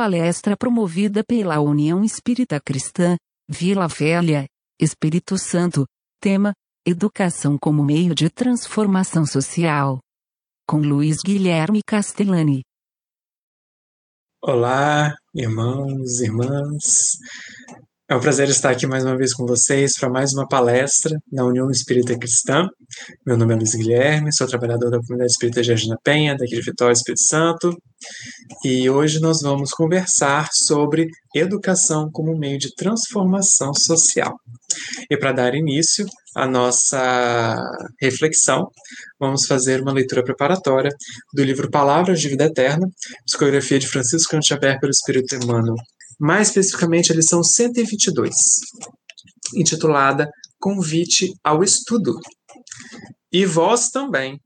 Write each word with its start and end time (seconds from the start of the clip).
palestra 0.00 0.56
promovida 0.56 1.22
pela 1.22 1.60
União 1.60 2.02
Espírita 2.02 2.58
Cristã, 2.58 3.18
Vila 3.46 3.86
Velha, 3.86 4.46
Espírito 4.80 5.36
Santo, 5.36 5.84
tema: 6.18 6.54
Educação 6.86 7.58
como 7.60 7.84
meio 7.84 8.14
de 8.14 8.30
transformação 8.30 9.26
social. 9.26 9.98
Com 10.66 10.78
Luiz 10.78 11.18
Guilherme 11.22 11.82
Castellani. 11.86 12.62
Olá, 14.42 15.14
irmãos, 15.34 16.20
irmãs. 16.22 17.18
É 18.10 18.16
um 18.16 18.18
prazer 18.18 18.48
estar 18.48 18.70
aqui 18.70 18.88
mais 18.88 19.04
uma 19.04 19.16
vez 19.16 19.32
com 19.32 19.46
vocês 19.46 19.96
para 19.96 20.10
mais 20.10 20.32
uma 20.32 20.44
palestra 20.44 21.16
na 21.30 21.44
União 21.44 21.70
Espírita 21.70 22.18
Cristã. 22.18 22.68
Meu 23.24 23.36
nome 23.36 23.54
é 23.54 23.56
Luiz 23.56 23.72
Guilherme, 23.72 24.34
sou 24.34 24.48
trabalhador 24.48 24.90
da 24.90 24.98
Comunidade 24.98 25.30
Espírita 25.30 25.62
da 25.62 25.96
Penha, 26.02 26.36
daqui 26.36 26.56
de 26.56 26.60
Vitória, 26.60 26.92
Espírito 26.92 27.22
Santo. 27.22 27.72
E 28.64 28.90
hoje 28.90 29.20
nós 29.20 29.42
vamos 29.42 29.70
conversar 29.70 30.48
sobre 30.52 31.06
educação 31.36 32.10
como 32.12 32.36
meio 32.36 32.58
de 32.58 32.74
transformação 32.74 33.72
social. 33.72 34.34
E 35.08 35.16
para 35.16 35.30
dar 35.30 35.54
início 35.54 36.04
à 36.34 36.48
nossa 36.48 37.56
reflexão, 38.00 38.72
vamos 39.20 39.46
fazer 39.46 39.82
uma 39.82 39.92
leitura 39.92 40.24
preparatória 40.24 40.90
do 41.32 41.44
livro 41.44 41.70
Palavras 41.70 42.20
de 42.20 42.28
Vida 42.28 42.46
Eterna, 42.46 42.88
psicografia 43.24 43.78
de 43.78 43.86
Francisco 43.86 44.32
Cantiaber 44.32 44.80
pelo 44.80 44.90
Espírito 44.90 45.36
Emmanuel 45.36 45.76
mais 46.20 46.48
especificamente 46.48 47.10
a 47.10 47.14
lição 47.16 47.42
122, 47.42 48.34
intitulada 49.56 50.28
Convite 50.60 51.32
ao 51.42 51.64
Estudo. 51.64 52.14
E 53.32 53.46
vós 53.46 53.88
também, 53.88 54.38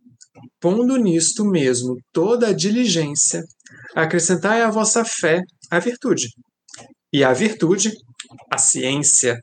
pondo 0.60 0.96
nisto 0.96 1.44
mesmo 1.44 1.96
toda 2.12 2.48
a 2.48 2.52
diligência, 2.52 3.42
acrescentai 3.94 4.62
à 4.62 4.70
vossa 4.70 5.04
fé 5.04 5.42
a 5.70 5.80
virtude, 5.80 6.28
e 7.12 7.24
a 7.24 7.32
virtude, 7.32 7.92
a 8.50 8.58
ciência. 8.58 9.40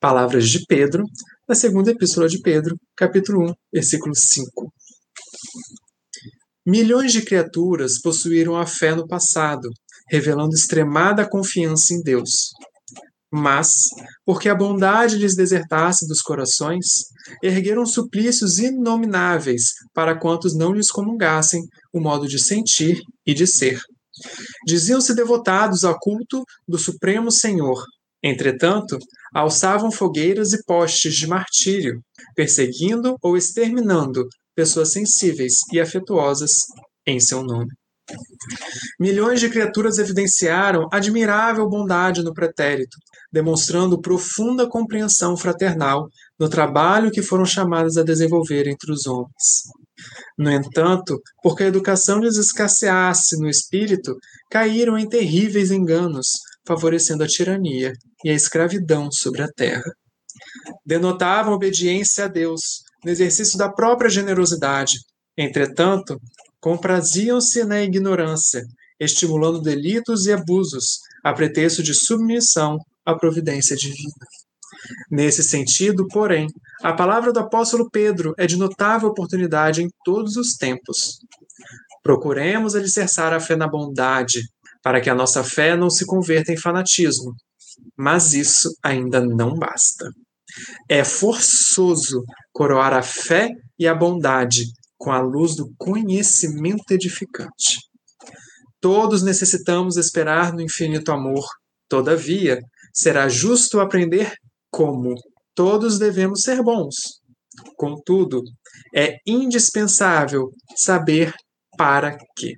Palavras 0.00 0.48
de 0.48 0.64
Pedro, 0.66 1.04
na 1.48 1.54
segunda 1.54 1.92
epístola 1.92 2.28
de 2.28 2.40
Pedro, 2.40 2.76
capítulo 2.96 3.48
1, 3.50 3.54
versículo 3.72 4.14
5. 4.14 4.72
Milhões 6.66 7.12
de 7.12 7.22
criaturas 7.22 8.00
possuíram 8.00 8.56
a 8.56 8.66
fé 8.66 8.94
no 8.94 9.06
passado, 9.06 9.68
revelando 10.08 10.54
extremada 10.54 11.28
confiança 11.28 11.94
em 11.94 12.02
Deus. 12.02 12.50
Mas, 13.32 13.88
porque 14.24 14.48
a 14.48 14.54
bondade 14.54 15.16
lhes 15.16 15.34
desertasse 15.34 16.06
dos 16.06 16.20
corações, 16.20 16.84
ergueram 17.42 17.84
suplícios 17.84 18.58
inomináveis 18.58 19.72
para 19.92 20.16
quantos 20.16 20.56
não 20.56 20.72
lhes 20.72 20.88
comungassem 20.88 21.60
o 21.92 22.00
modo 22.00 22.28
de 22.28 22.38
sentir 22.38 23.00
e 23.26 23.34
de 23.34 23.46
ser. 23.46 23.80
Diziam-se 24.64 25.14
devotados 25.14 25.82
ao 25.82 25.98
culto 25.98 26.44
do 26.68 26.78
Supremo 26.78 27.32
Senhor. 27.32 27.82
Entretanto, 28.22 28.96
alçavam 29.34 29.90
fogueiras 29.90 30.52
e 30.52 30.64
postes 30.64 31.16
de 31.16 31.26
martírio, 31.26 32.00
perseguindo 32.36 33.16
ou 33.20 33.36
exterminando 33.36 34.26
pessoas 34.54 34.92
sensíveis 34.92 35.54
e 35.72 35.80
afetuosas 35.80 36.52
em 37.04 37.18
seu 37.18 37.42
nome. 37.42 37.70
Milhões 38.98 39.40
de 39.40 39.48
criaturas 39.48 39.98
evidenciaram 39.98 40.88
admirável 40.92 41.68
bondade 41.68 42.22
no 42.22 42.34
pretérito, 42.34 42.96
demonstrando 43.32 44.00
profunda 44.00 44.68
compreensão 44.68 45.36
fraternal 45.36 46.08
no 46.38 46.48
trabalho 46.48 47.10
que 47.10 47.22
foram 47.22 47.44
chamadas 47.44 47.96
a 47.96 48.02
desenvolver 48.02 48.68
entre 48.68 48.92
os 48.92 49.06
homens. 49.06 49.62
No 50.36 50.50
entanto, 50.50 51.20
porque 51.42 51.62
a 51.62 51.68
educação 51.68 52.18
lhes 52.18 52.36
escasseasse 52.36 53.38
no 53.38 53.48
espírito, 53.48 54.16
caíram 54.50 54.98
em 54.98 55.08
terríveis 55.08 55.70
enganos, 55.70 56.28
favorecendo 56.66 57.22
a 57.22 57.28
tirania 57.28 57.92
e 58.24 58.30
a 58.30 58.34
escravidão 58.34 59.08
sobre 59.12 59.42
a 59.42 59.48
terra. 59.48 59.92
Denotavam 60.84 61.54
obediência 61.54 62.24
a 62.24 62.28
Deus, 62.28 62.82
no 63.04 63.10
exercício 63.10 63.58
da 63.58 63.70
própria 63.70 64.10
generosidade. 64.10 64.98
Entretanto, 65.36 66.18
compraziam-se 66.64 67.62
na 67.62 67.82
ignorância, 67.82 68.64
estimulando 68.98 69.60
delitos 69.60 70.24
e 70.24 70.32
abusos, 70.32 71.00
a 71.22 71.30
pretexto 71.30 71.82
de 71.82 71.92
submissão 71.92 72.78
à 73.04 73.14
providência 73.14 73.76
divina. 73.76 74.14
Nesse 75.10 75.42
sentido, 75.42 76.08
porém, 76.08 76.46
a 76.82 76.94
palavra 76.94 77.34
do 77.34 77.40
apóstolo 77.40 77.90
Pedro 77.90 78.32
é 78.38 78.46
de 78.46 78.56
notável 78.56 79.10
oportunidade 79.10 79.82
em 79.82 79.90
todos 80.06 80.38
os 80.38 80.54
tempos. 80.54 81.18
Procuremos 82.02 82.74
alicerçar 82.74 83.34
a 83.34 83.40
fé 83.40 83.56
na 83.56 83.68
bondade, 83.68 84.40
para 84.82 85.02
que 85.02 85.10
a 85.10 85.14
nossa 85.14 85.44
fé 85.44 85.76
não 85.76 85.90
se 85.90 86.06
converta 86.06 86.50
em 86.50 86.56
fanatismo. 86.56 87.34
Mas 87.94 88.32
isso 88.32 88.74
ainda 88.82 89.20
não 89.20 89.54
basta. 89.54 90.08
É 90.88 91.04
forçoso 91.04 92.24
coroar 92.54 92.94
a 92.94 93.02
fé 93.02 93.50
e 93.78 93.86
a 93.86 93.94
bondade 93.94 94.64
com 94.98 95.10
a 95.10 95.20
luz 95.20 95.56
do 95.56 95.72
conhecimento 95.76 96.90
edificante. 96.90 97.78
Todos 98.80 99.22
necessitamos 99.22 99.96
esperar 99.96 100.52
no 100.52 100.60
infinito 100.60 101.10
amor. 101.10 101.44
Todavia, 101.88 102.60
será 102.92 103.28
justo 103.28 103.80
aprender 103.80 104.32
como. 104.70 105.14
Todos 105.54 105.98
devemos 105.98 106.42
ser 106.42 106.62
bons. 106.62 106.94
Contudo, 107.76 108.42
é 108.94 109.16
indispensável 109.26 110.50
saber 110.76 111.32
para 111.76 112.16
quê. 112.36 112.56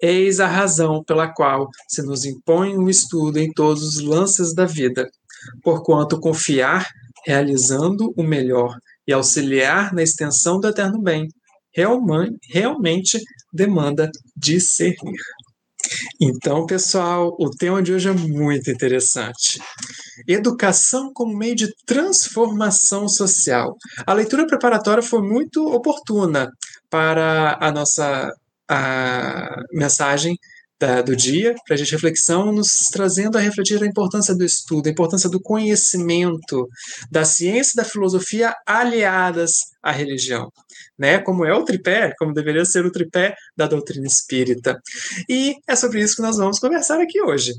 Eis 0.00 0.38
a 0.38 0.46
razão 0.46 1.02
pela 1.04 1.32
qual 1.32 1.68
se 1.88 2.02
nos 2.02 2.24
impõe 2.24 2.76
o 2.76 2.82
um 2.82 2.88
estudo 2.88 3.38
em 3.38 3.52
todos 3.52 3.82
os 3.82 4.00
lances 4.00 4.54
da 4.54 4.64
vida, 4.64 5.08
porquanto 5.62 6.20
confiar, 6.20 6.86
realizando 7.26 8.12
o 8.16 8.22
melhor 8.22 8.76
e 9.08 9.12
auxiliar 9.12 9.94
na 9.94 10.02
extensão 10.02 10.60
do 10.60 10.68
eterno 10.68 11.00
bem, 11.00 11.26
realmente 12.52 13.18
demanda 13.52 14.10
discernir. 14.36 15.20
Então, 16.20 16.66
pessoal, 16.66 17.34
o 17.38 17.48
tema 17.50 17.82
de 17.82 17.94
hoje 17.94 18.08
é 18.10 18.12
muito 18.12 18.70
interessante. 18.70 19.58
Educação 20.26 21.10
como 21.14 21.36
meio 21.36 21.54
de 21.54 21.72
transformação 21.86 23.08
social. 23.08 23.74
A 24.06 24.12
leitura 24.12 24.46
preparatória 24.46 25.02
foi 25.02 25.22
muito 25.22 25.64
oportuna 25.66 26.50
para 26.90 27.56
a 27.60 27.72
nossa 27.72 28.30
a 28.70 29.62
mensagem 29.72 30.36
da, 30.80 31.02
do 31.02 31.16
dia, 31.16 31.54
para 31.66 31.74
a 31.74 31.78
gente 31.78 31.92
reflexão, 31.92 32.52
nos 32.52 32.68
trazendo 32.92 33.36
a 33.36 33.40
refletir 33.40 33.82
a 33.82 33.86
importância 33.86 34.34
do 34.34 34.44
estudo, 34.44 34.86
a 34.86 34.90
importância 34.90 35.28
do 35.28 35.40
conhecimento, 35.40 36.68
da 37.10 37.24
ciência 37.24 37.72
e 37.74 37.76
da 37.76 37.84
filosofia 37.84 38.54
aliadas 38.66 39.50
à 39.82 39.90
religião, 39.90 40.50
né? 40.96 41.18
Como 41.18 41.44
é 41.44 41.52
o 41.52 41.64
tripé, 41.64 42.12
como 42.18 42.32
deveria 42.32 42.64
ser 42.64 42.84
o 42.86 42.92
tripé 42.92 43.34
da 43.56 43.66
doutrina 43.66 44.06
espírita. 44.06 44.78
E 45.28 45.56
é 45.66 45.74
sobre 45.74 46.00
isso 46.00 46.16
que 46.16 46.22
nós 46.22 46.36
vamos 46.36 46.58
conversar 46.58 47.00
aqui 47.00 47.20
hoje. 47.20 47.52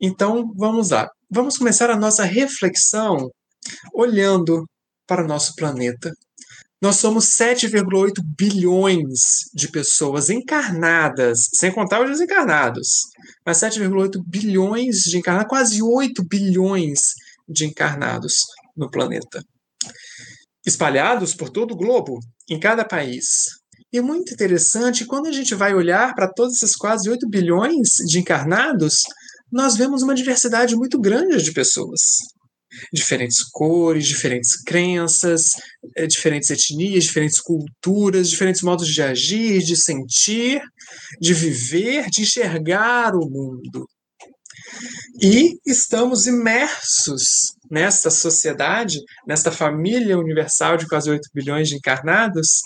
Então, 0.00 0.52
vamos 0.56 0.90
lá. 0.90 1.08
Vamos 1.30 1.56
começar 1.56 1.90
a 1.90 1.96
nossa 1.96 2.24
reflexão 2.24 3.30
olhando 3.92 4.64
para 5.06 5.24
o 5.24 5.28
nosso 5.28 5.54
planeta, 5.56 6.12
nós 6.82 6.96
somos 6.96 7.26
7,8 7.36 8.22
bilhões 8.36 9.20
de 9.54 9.68
pessoas 9.68 10.28
encarnadas, 10.28 11.48
sem 11.54 11.72
contar 11.72 12.02
os 12.02 12.10
desencarnados. 12.10 12.88
Mas 13.46 13.58
7,8 13.58 14.22
bilhões 14.26 14.96
de 15.04 15.16
encarnados, 15.16 15.48
quase 15.48 15.82
8 15.82 16.22
bilhões 16.28 17.00
de 17.48 17.64
encarnados 17.64 18.34
no 18.76 18.90
planeta. 18.90 19.42
Espalhados 20.66 21.34
por 21.34 21.48
todo 21.48 21.72
o 21.72 21.76
globo, 21.76 22.18
em 22.50 22.58
cada 22.58 22.84
país. 22.84 23.24
E 23.92 24.00
muito 24.00 24.34
interessante, 24.34 25.06
quando 25.06 25.26
a 25.26 25.32
gente 25.32 25.54
vai 25.54 25.74
olhar 25.74 26.14
para 26.14 26.30
todos 26.32 26.56
esses 26.56 26.76
quase 26.76 27.08
8 27.08 27.28
bilhões 27.28 27.96
de 28.06 28.18
encarnados, 28.18 29.02
nós 29.50 29.76
vemos 29.76 30.02
uma 30.02 30.14
diversidade 30.14 30.74
muito 30.74 31.00
grande 31.00 31.42
de 31.42 31.52
pessoas 31.52 32.00
diferentes 32.92 33.42
cores, 33.42 34.06
diferentes 34.06 34.56
crenças, 34.62 35.52
eh, 35.96 36.06
diferentes 36.06 36.50
etnias, 36.50 37.04
diferentes 37.04 37.40
culturas, 37.40 38.30
diferentes 38.30 38.62
modos 38.62 38.88
de 38.88 39.02
agir, 39.02 39.62
de 39.62 39.76
sentir, 39.76 40.62
de 41.20 41.34
viver, 41.34 42.08
de 42.10 42.22
enxergar 42.22 43.14
o 43.14 43.28
mundo. 43.28 43.86
E 45.20 45.58
estamos 45.66 46.26
imersos 46.26 47.54
nesta 47.70 48.10
sociedade, 48.10 48.98
nesta 49.26 49.52
família 49.52 50.18
universal 50.18 50.76
de 50.76 50.86
quase 50.86 51.10
8 51.10 51.28
bilhões 51.32 51.68
de 51.68 51.76
encarnados, 51.76 52.60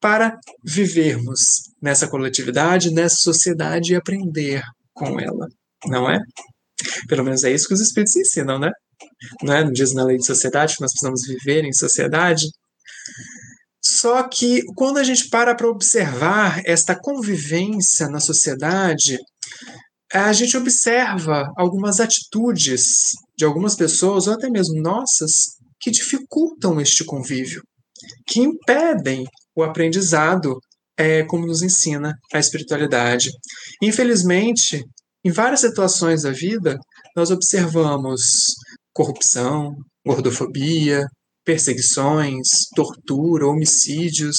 para 0.00 0.38
vivermos 0.62 1.70
nessa 1.80 2.08
coletividade, 2.08 2.92
nessa 2.92 3.16
sociedade 3.16 3.92
e 3.92 3.96
aprender 3.96 4.62
com 4.94 5.18
ela, 5.18 5.48
não 5.86 6.10
é? 6.10 6.18
Pelo 7.08 7.24
menos 7.24 7.44
é 7.44 7.52
isso 7.52 7.68
que 7.68 7.74
os 7.74 7.80
espíritos 7.80 8.16
ensinam, 8.16 8.58
né? 8.58 8.70
Não 9.42 9.54
é? 9.54 9.70
diz 9.70 9.94
na 9.94 10.04
lei 10.04 10.16
de 10.16 10.26
sociedade 10.26 10.76
que 10.76 10.82
nós 10.82 10.92
precisamos 10.92 11.22
viver 11.26 11.64
em 11.64 11.72
sociedade. 11.72 12.46
Só 13.82 14.28
que 14.28 14.62
quando 14.74 14.98
a 14.98 15.04
gente 15.04 15.28
para 15.28 15.54
para 15.54 15.68
observar 15.68 16.60
esta 16.64 16.94
convivência 16.98 18.08
na 18.08 18.18
sociedade, 18.20 19.18
a 20.12 20.32
gente 20.32 20.56
observa 20.56 21.52
algumas 21.56 22.00
atitudes 22.00 23.12
de 23.36 23.44
algumas 23.44 23.74
pessoas, 23.74 24.26
ou 24.26 24.34
até 24.34 24.48
mesmo 24.48 24.80
nossas, 24.80 25.56
que 25.80 25.90
dificultam 25.90 26.80
este 26.80 27.04
convívio, 27.04 27.62
que 28.26 28.40
impedem 28.40 29.24
o 29.54 29.62
aprendizado, 29.62 30.58
é, 30.96 31.22
como 31.24 31.46
nos 31.46 31.62
ensina 31.62 32.14
a 32.32 32.38
espiritualidade. 32.38 33.30
Infelizmente, 33.82 34.82
em 35.24 35.30
várias 35.30 35.60
situações 35.60 36.22
da 36.22 36.30
vida, 36.30 36.78
nós 37.14 37.30
observamos 37.30 38.54
corrupção, 38.96 39.76
gordofobia, 40.04 41.06
perseguições, 41.44 42.48
tortura, 42.74 43.46
homicídios, 43.46 44.38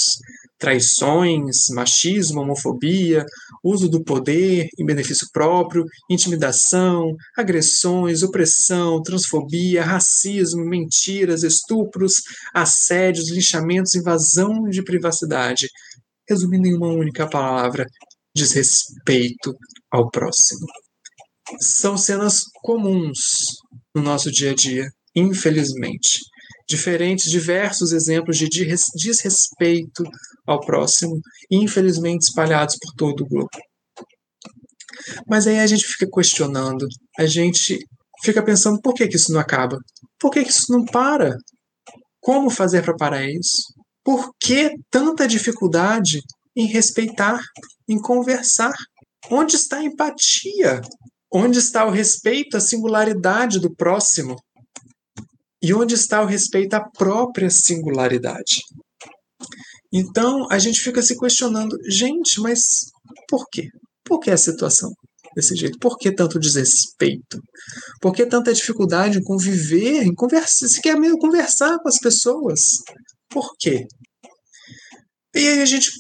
traições, 0.58 1.68
machismo, 1.76 2.42
homofobia, 2.42 3.24
uso 3.64 3.88
do 3.88 4.04
poder 4.04 4.68
em 4.80 4.84
benefício 4.84 5.28
próprio, 5.32 5.86
intimidação, 6.10 7.16
agressões, 7.38 8.24
opressão, 8.24 9.00
transfobia, 9.04 9.86
racismo, 9.86 10.66
mentiras, 10.66 11.44
estupros, 11.44 12.16
assédios, 12.52 13.30
linchamentos, 13.30 13.94
invasão 13.94 14.64
de 14.64 14.84
privacidade. 14.84 15.68
Resumindo 16.28 16.68
em 16.68 16.74
uma 16.74 16.92
única 16.92 17.30
palavra, 17.30 17.86
desrespeito 18.36 19.56
ao 19.92 20.10
próximo. 20.10 20.66
São 21.62 21.96
cenas 21.96 22.42
comuns 22.64 23.20
no 23.98 24.04
nosso 24.04 24.32
dia 24.32 24.52
a 24.52 24.56
dia, 24.56 24.88
infelizmente 25.16 26.20
diferentes, 26.68 27.32
diversos 27.32 27.94
exemplos 27.94 28.38
de 28.38 28.50
desrespeito 28.50 30.04
ao 30.46 30.60
próximo, 30.60 31.20
infelizmente 31.50 32.24
espalhados 32.24 32.78
por 32.78 32.94
todo 32.94 33.22
o 33.22 33.28
globo. 33.28 33.50
Mas 35.28 35.48
aí 35.48 35.60
a 35.60 35.68
gente 35.68 35.86
fica 35.86 36.08
questionando, 36.14 36.86
a 37.18 37.26
gente 37.26 37.80
fica 38.22 38.44
pensando 38.44 38.82
por 38.82 38.94
que, 38.94 39.08
que 39.08 39.16
isso 39.16 39.32
não 39.32 39.40
acaba? 39.40 39.78
Por 40.20 40.32
que, 40.32 40.44
que 40.44 40.52
isso 40.52 40.72
não 40.72 40.84
para? 40.84 41.38
Como 42.20 42.50
fazer 42.50 42.84
para 42.84 42.96
parar 42.96 43.24
isso? 43.24 43.74
Por 44.04 44.32
que 44.40 44.72
tanta 44.90 45.28
dificuldade 45.28 46.20
em 46.56 46.66
respeitar, 46.66 47.40
em 47.88 48.00
conversar? 48.00 48.74
Onde 49.30 49.56
está 49.56 49.78
a 49.78 49.84
empatia? 49.84 50.82
Onde 51.40 51.60
está 51.60 51.86
o 51.86 51.92
respeito 51.92 52.58
à 52.58 52.60
singularidade 52.60 53.60
do 53.60 53.72
próximo? 53.76 54.36
E 55.62 55.72
onde 55.72 55.94
está 55.94 56.24
o 56.24 56.26
respeito 56.26 56.74
à 56.74 56.90
própria 56.90 57.48
singularidade? 57.52 58.64
Então 59.94 60.48
a 60.52 60.58
gente 60.58 60.82
fica 60.82 61.00
se 61.00 61.16
questionando, 61.16 61.78
gente, 61.88 62.42
mas 62.42 62.90
por 63.30 63.46
quê? 63.52 63.70
Por 64.04 64.20
que 64.20 64.32
a 64.32 64.38
situação 64.38 64.92
desse 65.36 65.56
jeito? 65.56 65.78
Por 65.78 66.00
que 66.00 66.12
tanto 66.12 66.40
desrespeito? 66.40 67.40
Por 68.02 68.14
que 68.14 68.26
tanta 68.26 68.52
dificuldade 68.52 69.20
em 69.20 69.24
conviver, 69.24 70.02
em 70.02 70.16
conversar, 70.16 70.68
se 70.68 70.82
quer 70.82 71.00
mesmo 71.00 71.20
conversar 71.20 71.78
com 71.78 71.88
as 71.88 72.00
pessoas? 72.00 72.62
Por 73.30 73.56
quê? 73.60 73.86
E 75.36 75.48
aí 75.48 75.62
a 75.62 75.66
gente 75.66 75.92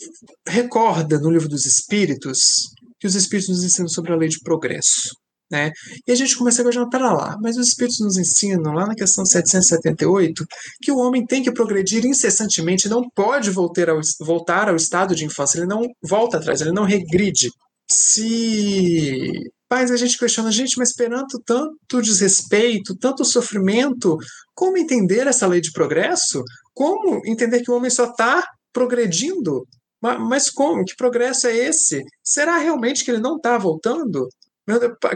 recorda 0.47 1.19
no 1.19 1.29
livro 1.29 1.47
dos 1.47 1.67
Espíritos 1.67 2.63
que 2.99 3.05
os 3.05 3.13
Espíritos 3.13 3.49
nos 3.49 3.63
ensinam 3.63 3.87
sobre 3.87 4.13
a 4.13 4.15
lei 4.15 4.29
de 4.29 4.39
progresso. 4.39 5.11
Né? 5.49 5.71
E 6.05 6.11
a 6.11 6.15
gente 6.15 6.37
começa 6.37 6.61
a 6.61 6.65
questionar, 6.65 6.89
para 6.89 7.13
lá, 7.13 7.37
mas 7.41 7.57
os 7.57 7.69
Espíritos 7.69 8.01
nos 8.01 8.17
ensinam, 8.17 8.73
lá 8.73 8.85
na 8.85 8.95
questão 8.95 9.25
778, 9.25 10.45
que 10.81 10.91
o 10.91 10.97
homem 10.97 11.25
tem 11.25 11.41
que 11.41 11.51
progredir 11.53 12.05
incessantemente, 12.05 12.89
não 12.89 13.09
pode 13.09 13.49
voltar 13.49 13.89
ao, 13.89 13.99
voltar 14.19 14.67
ao 14.67 14.75
estado 14.75 15.15
de 15.15 15.23
infância, 15.23 15.59
ele 15.59 15.67
não 15.67 15.83
volta 16.01 16.37
atrás, 16.37 16.59
ele 16.59 16.73
não 16.73 16.83
regride. 16.83 17.49
Se. 17.89 19.31
Mas 19.69 19.91
a 19.91 19.97
gente 19.97 20.17
questiona, 20.17 20.51
gente, 20.51 20.77
mas 20.77 20.93
perante 20.93 21.37
tanto 21.45 22.01
desrespeito, 22.01 22.95
tanto 22.97 23.23
sofrimento, 23.23 24.17
como 24.53 24.77
entender 24.77 25.27
essa 25.27 25.47
lei 25.47 25.61
de 25.61 25.71
progresso? 25.71 26.43
Como 26.73 27.21
entender 27.25 27.61
que 27.61 27.71
o 27.71 27.75
homem 27.75 27.89
só 27.89 28.05
está 28.05 28.45
progredindo? 28.73 29.65
Mas 30.01 30.49
como? 30.49 30.85
Que 30.85 30.95
progresso 30.95 31.47
é 31.47 31.55
esse? 31.55 32.03
Será 32.23 32.57
realmente 32.57 33.03
que 33.03 33.11
ele 33.11 33.19
não 33.19 33.37
está 33.37 33.57
voltando? 33.57 34.27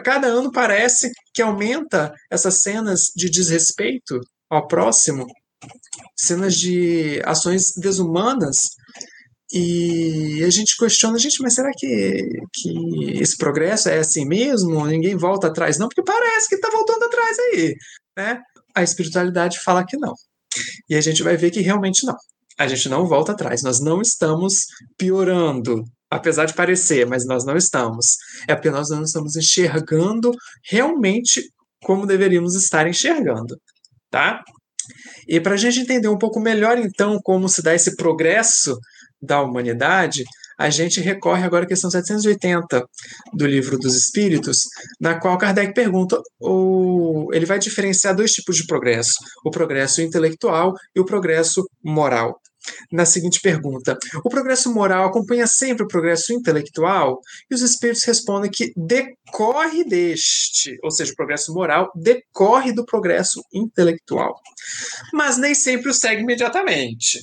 Cada 0.04 0.28
ano 0.28 0.52
parece 0.52 1.12
que 1.34 1.42
aumenta 1.42 2.14
essas 2.30 2.62
cenas 2.62 3.12
de 3.16 3.30
desrespeito 3.30 4.20
ao 4.50 4.68
próximo, 4.68 5.26
cenas 6.16 6.56
de 6.56 7.22
ações 7.26 7.74
desumanas, 7.78 8.58
e 9.54 10.44
a 10.46 10.50
gente 10.50 10.78
questiona, 10.78 11.20
gente, 11.20 11.42
mas 11.42 11.56
será 11.56 11.70
que, 11.76 12.26
que 12.54 13.22
esse 13.22 13.36
progresso 13.36 13.90
é 13.90 14.00
assim 14.00 14.26
mesmo? 14.26 14.86
Ninguém 14.88 15.18
volta 15.18 15.48
atrás? 15.48 15.78
Não, 15.78 15.90
porque 15.90 16.04
parece 16.04 16.48
que 16.48 16.56
está 16.56 16.70
voltando 16.70 17.04
atrás 17.04 17.38
aí. 17.38 17.76
Né? 18.18 18.42
A 18.74 18.82
espiritualidade 18.82 19.60
fala 19.60 19.86
que 19.86 19.98
não. 19.98 20.14
E 20.90 20.96
a 20.96 21.02
gente 21.02 21.22
vai 21.22 21.36
ver 21.36 21.52
que 21.52 21.60
realmente 21.60 22.06
não. 22.06 22.16
A 22.58 22.68
gente 22.68 22.88
não 22.88 23.06
volta 23.06 23.34
atrás. 23.34 23.62
Nós 23.62 23.82
não 23.82 24.02
estamos 24.02 24.68
piorando 24.98 25.84
apesar 26.12 26.46
de 26.46 26.54
parecer, 26.54 27.08
mas 27.08 27.26
nós 27.26 27.46
não 27.46 27.56
estamos. 27.56 28.18
É 28.48 28.54
porque 28.54 28.70
nós 28.70 28.90
não 28.90 29.04
estamos 29.04 29.38
enxergando 29.38 30.32
realmente 30.70 31.50
como 31.84 32.06
deveríamos 32.06 32.54
estar 32.56 32.88
enxergando, 32.88 33.58
tá? 34.10 34.44
E 35.28 35.40
para 35.40 35.54
a 35.54 35.58
gente 35.58 35.80
entender 35.80 36.10
um 36.10 36.18
pouco 36.18 36.40
melhor, 36.40 36.78
então, 36.78 37.18
como 37.24 37.48
se 37.48 37.62
dá 37.62 37.74
esse 37.74 37.96
progresso 37.96 38.78
da 39.22 39.42
humanidade, 39.42 40.24
a 40.60 40.70
gente 40.70 41.00
recorre 41.00 41.44
agora 41.44 41.64
à 41.64 41.68
questão 41.68 41.90
780 41.90 42.86
do 43.34 43.48
Livro 43.48 43.80
dos 43.80 43.96
Espíritos, 43.96 44.60
na 45.00 45.20
qual 45.20 45.38
Kardec 45.38 45.74
pergunta, 45.74 46.22
ou 46.40 47.34
ele 47.34 47.46
vai 47.46 47.58
diferenciar 47.58 48.16
dois 48.16 48.32
tipos 48.32 48.58
de 48.58 48.68
progresso: 48.68 49.14
o 49.44 49.50
progresso 49.50 50.02
intelectual 50.02 50.74
e 50.96 51.00
o 51.00 51.06
progresso 51.06 51.64
moral 51.84 52.41
na 52.92 53.06
seguinte 53.06 53.40
pergunta: 53.42 53.98
O 54.24 54.30
progresso 54.30 54.74
moral 54.74 55.06
acompanha 55.06 55.48
sempre 55.48 55.84
o 55.84 55.88
progresso 55.88 56.34
intelectual? 56.34 57.20
E 57.50 57.56
os 57.56 57.62
espíritos 57.62 58.04
respondem 58.04 58.52
que 58.52 58.72
decorre 58.76 59.84
deste, 59.84 60.78
ou 60.84 60.92
seja, 60.92 61.12
o 61.12 61.16
progresso 61.16 61.54
moral 61.54 61.92
decorre 61.96 62.72
do 62.72 62.86
progresso 62.86 63.42
intelectual. 63.54 64.36
Mas 65.14 65.38
nem 65.38 65.56
sempre 65.56 65.90
o 65.90 65.94
segue 65.94 66.22
imediatamente. 66.22 67.20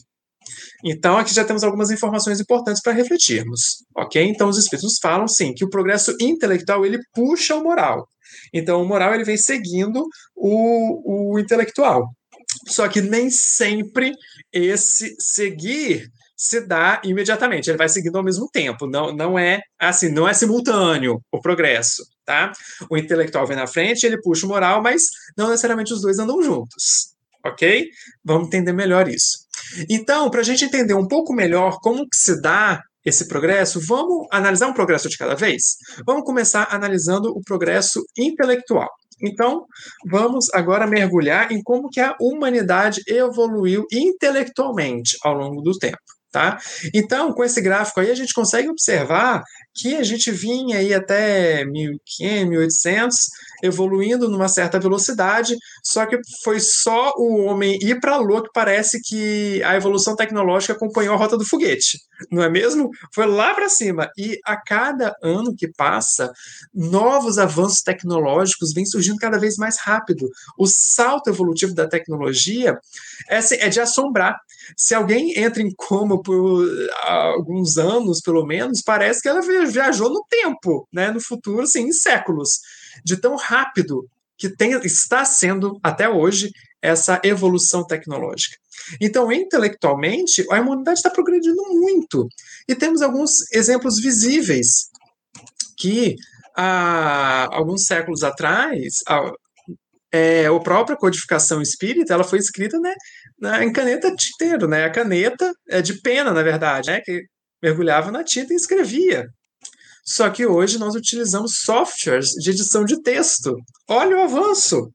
Então, 0.84 1.18
aqui 1.18 1.34
já 1.34 1.44
temos 1.44 1.64
algumas 1.64 1.90
informações 1.90 2.40
importantes 2.40 2.80
para 2.80 2.92
refletirmos, 2.92 3.84
ok? 3.96 4.22
Então, 4.22 4.48
os 4.48 4.56
espíritos 4.56 4.98
falam, 5.02 5.26
sim, 5.26 5.52
que 5.52 5.64
o 5.64 5.70
progresso 5.70 6.14
intelectual, 6.20 6.86
ele 6.86 7.00
puxa 7.12 7.56
o 7.56 7.62
moral. 7.62 8.08
Então, 8.54 8.80
o 8.80 8.86
moral, 8.86 9.14
ele 9.14 9.24
vem 9.24 9.36
seguindo 9.36 10.06
o, 10.36 11.32
o 11.34 11.38
intelectual. 11.38 12.08
Só 12.68 12.88
que 12.88 13.00
nem 13.00 13.30
sempre 13.30 14.12
esse 14.52 15.16
seguir 15.18 16.10
se 16.38 16.60
dá 16.60 17.02
imediatamente, 17.04 17.68
ele 17.68 17.76
vai 17.76 17.88
seguindo 17.88 18.16
ao 18.16 18.22
mesmo 18.22 18.48
tempo, 18.48 18.86
não, 18.86 19.12
não 19.12 19.36
é 19.36 19.60
assim, 19.76 20.08
não 20.08 20.28
é 20.28 20.32
simultâneo 20.32 21.20
o 21.32 21.40
progresso, 21.40 22.04
tá? 22.24 22.52
O 22.88 22.96
intelectual 22.96 23.44
vem 23.44 23.56
na 23.56 23.66
frente, 23.66 24.06
ele 24.06 24.22
puxa 24.22 24.46
o 24.46 24.48
moral, 24.48 24.80
mas 24.80 25.02
não 25.36 25.48
necessariamente 25.48 25.92
os 25.92 26.00
dois 26.00 26.16
andam 26.20 26.40
juntos, 26.40 27.12
ok? 27.44 27.88
Vamos 28.24 28.46
entender 28.46 28.72
melhor 28.72 29.08
isso. 29.08 29.48
Então, 29.90 30.30
para 30.30 30.40
a 30.40 30.44
gente 30.44 30.64
entender 30.64 30.94
um 30.94 31.08
pouco 31.08 31.34
melhor 31.34 31.78
como 31.82 32.08
que 32.08 32.16
se 32.16 32.40
dá 32.40 32.80
esse 33.04 33.26
progresso, 33.26 33.80
vamos 33.84 34.28
analisar 34.30 34.68
um 34.68 34.74
progresso 34.74 35.08
de 35.08 35.18
cada 35.18 35.34
vez? 35.34 35.76
Vamos 36.06 36.22
começar 36.22 36.68
analisando 36.70 37.30
o 37.30 37.42
progresso 37.42 38.04
intelectual. 38.16 38.88
Então, 39.22 39.66
vamos 40.06 40.46
agora 40.52 40.86
mergulhar 40.86 41.50
em 41.52 41.62
como 41.62 41.88
que 41.88 42.00
a 42.00 42.16
humanidade 42.20 43.02
evoluiu 43.06 43.86
intelectualmente 43.92 45.16
ao 45.22 45.34
longo 45.34 45.60
do 45.60 45.76
tempo. 45.78 45.98
Tá? 46.30 46.58
Então, 46.92 47.32
com 47.32 47.42
esse 47.42 47.60
gráfico 47.60 48.00
aí, 48.00 48.10
a 48.10 48.14
gente 48.14 48.34
consegue 48.34 48.68
observar 48.68 49.42
que 49.74 49.96
a 49.96 50.02
gente 50.02 50.30
vinha 50.30 50.76
aí 50.76 50.92
até 50.92 51.64
1500, 51.64 52.48
1800, 52.50 53.16
evoluindo 53.62 54.28
numa 54.28 54.48
certa 54.48 54.78
velocidade, 54.78 55.56
só 55.82 56.06
que 56.06 56.18
foi 56.42 56.60
só 56.60 57.12
o 57.16 57.44
homem 57.44 57.78
ir 57.82 58.00
para 58.00 58.14
a 58.14 58.18
Lua 58.18 58.42
que 58.42 58.50
parece 58.52 59.00
que 59.00 59.62
a 59.62 59.76
evolução 59.76 60.14
tecnológica 60.16 60.72
acompanhou 60.72 61.14
a 61.14 61.18
rota 61.18 61.36
do 61.36 61.44
foguete, 61.44 61.98
não 62.30 62.42
é 62.42 62.48
mesmo? 62.48 62.90
Foi 63.14 63.26
lá 63.26 63.54
para 63.54 63.68
cima. 63.68 64.08
E 64.16 64.38
a 64.44 64.56
cada 64.56 65.14
ano 65.22 65.54
que 65.56 65.68
passa, 65.68 66.32
novos 66.74 67.38
avanços 67.38 67.82
tecnológicos 67.82 68.72
vêm 68.72 68.86
surgindo 68.86 69.18
cada 69.18 69.38
vez 69.38 69.56
mais 69.56 69.78
rápido. 69.78 70.28
O 70.58 70.66
salto 70.66 71.28
evolutivo 71.30 71.74
da 71.74 71.88
tecnologia 71.88 72.78
é, 73.28 73.36
assim, 73.36 73.56
é 73.56 73.68
de 73.68 73.80
assombrar. 73.80 74.36
Se 74.76 74.94
alguém 74.94 75.38
entra 75.38 75.62
em 75.62 75.72
coma 75.74 76.20
por 76.22 76.66
alguns 77.02 77.78
anos, 77.78 78.20
pelo 78.20 78.44
menos, 78.44 78.82
parece 78.82 79.22
que 79.22 79.28
ela 79.28 79.40
viajou 79.40 80.10
no 80.10 80.24
tempo, 80.28 80.86
né? 80.92 81.10
no 81.10 81.20
futuro, 81.20 81.62
assim, 81.62 81.88
em 81.88 81.92
séculos 81.92 82.60
de 83.04 83.16
tão 83.16 83.36
rápido 83.36 84.08
que 84.36 84.48
tem, 84.48 84.72
está 84.84 85.24
sendo 85.24 85.78
até 85.82 86.08
hoje 86.08 86.52
essa 86.80 87.20
evolução 87.24 87.84
tecnológica. 87.84 88.56
Então, 89.00 89.32
intelectualmente, 89.32 90.46
a 90.50 90.60
humanidade 90.60 90.98
está 90.98 91.10
progredindo 91.10 91.60
muito. 91.70 92.28
E 92.68 92.74
temos 92.74 93.02
alguns 93.02 93.50
exemplos 93.52 94.00
visíveis 94.00 94.88
que 95.76 96.16
há 96.56 97.48
alguns 97.52 97.86
séculos 97.86 98.22
atrás, 98.22 98.94
a, 99.08 99.32
é, 100.12 100.46
a 100.46 100.60
própria 100.60 100.96
codificação 100.96 101.60
espírita 101.60 102.14
ela 102.14 102.24
foi 102.24 102.38
escrita 102.38 102.78
né, 102.80 102.94
na, 103.38 103.64
em 103.64 103.72
caneta 103.72 104.14
tinteiro, 104.14 104.66
né? 104.66 104.84
A 104.84 104.90
caneta 104.90 105.52
é 105.68 105.82
de 105.82 106.00
pena, 106.00 106.32
na 106.32 106.42
verdade, 106.42 106.90
né? 106.90 107.00
Que 107.00 107.24
mergulhava 107.62 108.10
na 108.10 108.24
tinta 108.24 108.52
e 108.52 108.56
escrevia. 108.56 109.28
Só 110.08 110.30
que 110.30 110.46
hoje 110.46 110.78
nós 110.78 110.94
utilizamos 110.94 111.58
softwares 111.58 112.30
de 112.30 112.50
edição 112.50 112.82
de 112.82 113.02
texto. 113.02 113.54
Olha 113.86 114.16
o 114.16 114.22
avanço! 114.22 114.90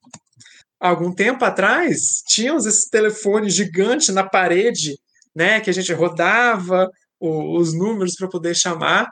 Algum 0.79 1.13
tempo 1.13 1.46
atrás, 1.46 2.24
tínhamos 2.27 2.65
esse 2.65 2.89
telefone 2.89 3.48
gigante 3.48 4.12
na 4.12 4.27
parede, 4.27 4.98
né? 5.36 5.62
Que 5.62 5.70
a 5.70 5.74
gente 5.74 5.93
rodava 5.93 6.89
o, 7.20 7.60
os 7.60 7.75
números 7.75 8.15
para 8.15 8.27
poder 8.27 8.55
chamar 8.55 9.08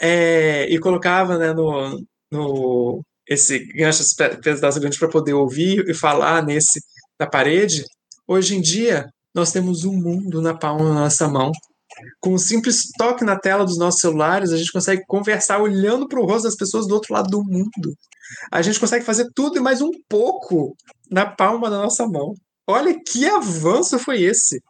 é, 0.00 0.66
e 0.70 0.78
colocava 0.78 1.36
né, 1.36 1.52
no, 1.52 2.02
no 2.32 3.04
esse 3.28 3.58
gancho 3.74 4.02
pedaço 4.42 4.80
grande 4.80 4.98
para 4.98 5.10
poder 5.10 5.34
ouvir 5.34 5.86
e 5.90 5.92
falar 5.92 6.42
nesse 6.42 6.80
da 7.20 7.26
parede. 7.26 7.84
Hoje 8.26 8.56
em 8.56 8.62
dia, 8.62 9.04
nós 9.34 9.52
temos 9.52 9.84
um 9.84 9.92
mundo 9.92 10.40
na 10.40 10.54
palma 10.54 10.86
da 10.86 10.94
nossa 10.94 11.28
mão. 11.28 11.52
Com 12.20 12.34
um 12.34 12.38
simples 12.38 12.88
toque 12.96 13.24
na 13.24 13.38
tela 13.38 13.64
dos 13.64 13.78
nossos 13.78 14.00
celulares, 14.00 14.52
a 14.52 14.56
gente 14.56 14.72
consegue 14.72 15.02
conversar 15.06 15.60
olhando 15.60 16.08
para 16.08 16.20
o 16.20 16.26
rosto 16.26 16.44
das 16.44 16.56
pessoas 16.56 16.86
do 16.86 16.94
outro 16.94 17.14
lado 17.14 17.28
do 17.28 17.42
mundo. 17.44 17.94
A 18.52 18.62
gente 18.62 18.80
consegue 18.80 19.04
fazer 19.04 19.28
tudo 19.34 19.56
e 19.56 19.60
mais 19.60 19.80
um 19.80 19.90
pouco 20.08 20.76
na 21.10 21.26
palma 21.26 21.70
da 21.70 21.78
nossa 21.78 22.06
mão. 22.06 22.34
Olha 22.66 22.94
que 23.06 23.26
avanço 23.26 23.98
foi 23.98 24.22
esse! 24.22 24.60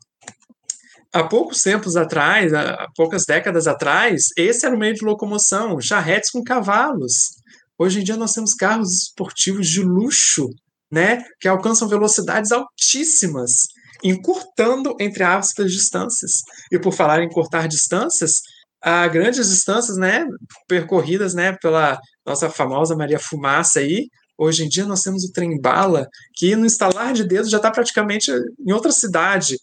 há 1.13 1.25
poucos 1.25 1.63
tempos 1.63 1.97
atrás, 1.97 2.53
há 2.53 2.87
poucas 2.95 3.25
décadas 3.27 3.67
atrás, 3.67 4.27
esse 4.37 4.67
era 4.67 4.75
o 4.75 4.79
meio 4.79 4.95
de 4.95 5.05
locomoção, 5.05 5.81
charretes 5.81 6.31
com 6.31 6.43
cavalos. 6.43 7.31
Hoje 7.79 8.01
em 8.01 8.05
dia 8.05 8.17
nós 8.17 8.33
temos 8.33 8.55
carros 8.55 9.05
esportivos 9.05 9.69
de 9.69 9.83
luxo, 9.83 10.49
né, 10.91 11.23
que 11.41 11.49
alcançam 11.49 11.89
velocidades 11.89 12.51
altíssimas, 12.51 13.69
encurtando 14.03 14.97
entre 15.01 15.23
aspas 15.23 15.73
distâncias. 15.73 16.43
E 16.73 16.79
por 16.79 16.93
falar 16.93 17.23
em 17.23 17.29
cortar 17.29 17.69
distâncias, 17.69 18.43
há 18.83 19.07
grandes 19.09 19.49
distâncias, 19.49 19.97
né, 19.97 20.27
percorridas, 20.67 21.35
né, 21.35 21.57
pela 21.61 21.99
nossa 22.27 22.49
famosa 22.51 22.97
Maria 22.97 23.19
Fumaça 23.19 23.81
aí, 23.81 24.09
Hoje 24.41 24.65
em 24.65 24.69
dia 24.69 24.87
nós 24.87 25.03
temos 25.03 25.25
o 25.25 25.33
trem 25.33 25.61
bala, 25.61 26.07
que 26.37 26.55
no 26.55 26.65
instalar 26.65 27.13
de 27.13 27.27
dedos 27.27 27.51
já 27.51 27.57
está 27.57 27.73
praticamente 27.73 28.31
em 28.65 28.73
outra 28.73 28.93
cidade, 28.93 29.57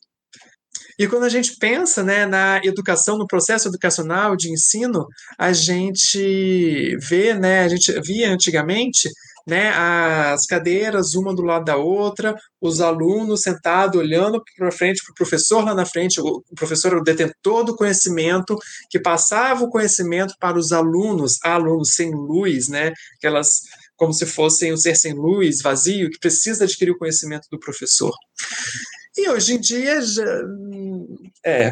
e 0.98 1.08
quando 1.08 1.25
a 1.25 1.30
gente 1.30 1.58
pensa 1.58 2.04
né, 2.04 2.25
na 2.25 2.62
educação, 2.63 3.18
no 3.18 3.27
processo 3.27 3.68
educacional 3.68 4.36
de 4.36 4.51
ensino, 4.51 5.06
a 5.38 5.51
gente 5.51 6.98
vê, 7.01 7.34
né, 7.34 7.62
a 7.62 7.68
gente 7.68 7.92
via 8.01 8.32
antigamente 8.32 9.10
né, 9.46 9.70
as 9.70 10.46
cadeiras 10.46 11.14
uma 11.14 11.36
do 11.36 11.44
lado 11.44 11.66
da 11.66 11.78
outra, 11.78 12.36
os 12.60 12.82
alunos 12.82 13.42
sentados 13.42 14.00
olhando 14.00 14.44
para 14.58 14.72
frente, 14.72 15.04
para 15.04 15.12
o 15.12 15.16
professor 15.16 15.64
lá 15.64 15.75
na 15.75 15.86
frente, 15.86 16.20
o 16.20 16.42
professor 16.56 16.90
era 16.90 17.00
o 17.00 17.04
detentor 17.04 17.64
do 17.64 17.75
conhecimento, 17.75 18.58
que 18.90 19.00
passava 19.00 19.64
o 19.64 19.70
conhecimento 19.70 20.34
para 20.40 20.58
os 20.58 20.72
alunos, 20.72 21.38
alunos 21.44 21.94
sem 21.94 22.12
luz, 22.12 22.68
né, 22.68 22.92
aquelas 23.18 23.62
como 23.96 24.14
se 24.14 24.25
fossem 24.25 24.74
um 24.74 24.78
ser 24.78 24.96
sem 24.96 25.14
luz, 25.14 25.62
vazio, 25.62 26.10
que 26.10 26.20
precisa 26.20 26.66
adquirir 26.66 26.92
o 26.92 26.98
conhecimento 26.98 27.48
do 27.50 27.60
professor. 27.60 28.14
E 29.18 29.30
hoje 29.30 29.54
em 29.54 29.60
dia 29.60 30.02
já, 30.02 30.25
é, 31.46 31.72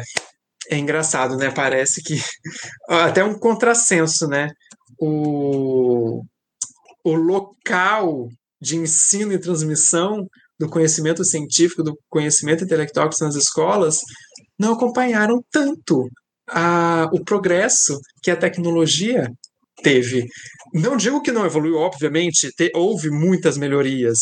é 0.70 0.78
engraçado, 0.78 1.36
né? 1.36 1.50
Parece 1.50 2.02
que 2.02 2.16
até 2.88 3.22
um 3.22 3.38
contrassenso, 3.38 4.26
né? 4.26 4.48
O, 4.98 6.24
o 7.04 7.14
local 7.14 8.28
de 8.60 8.76
ensino 8.76 9.32
e 9.32 9.38
transmissão 9.38 10.26
do 10.58 10.68
conhecimento 10.68 11.24
científico, 11.24 11.82
do 11.82 11.96
conhecimento 12.08 12.64
intelectual 12.64 13.08
que 13.08 13.16
são 13.16 13.28
as 13.28 13.34
escolas, 13.34 13.98
não 14.58 14.72
acompanharam 14.72 15.44
tanto 15.50 16.08
a, 16.48 17.08
o 17.12 17.22
progresso 17.22 17.98
que 18.22 18.30
a 18.30 18.36
tecnologia 18.36 19.28
teve. 19.82 20.26
Não 20.72 20.96
digo 20.96 21.20
que 21.20 21.32
não 21.32 21.44
evoluiu, 21.44 21.76
obviamente, 21.76 22.50
te, 22.56 22.70
houve 22.74 23.10
muitas 23.10 23.58
melhorias, 23.58 24.18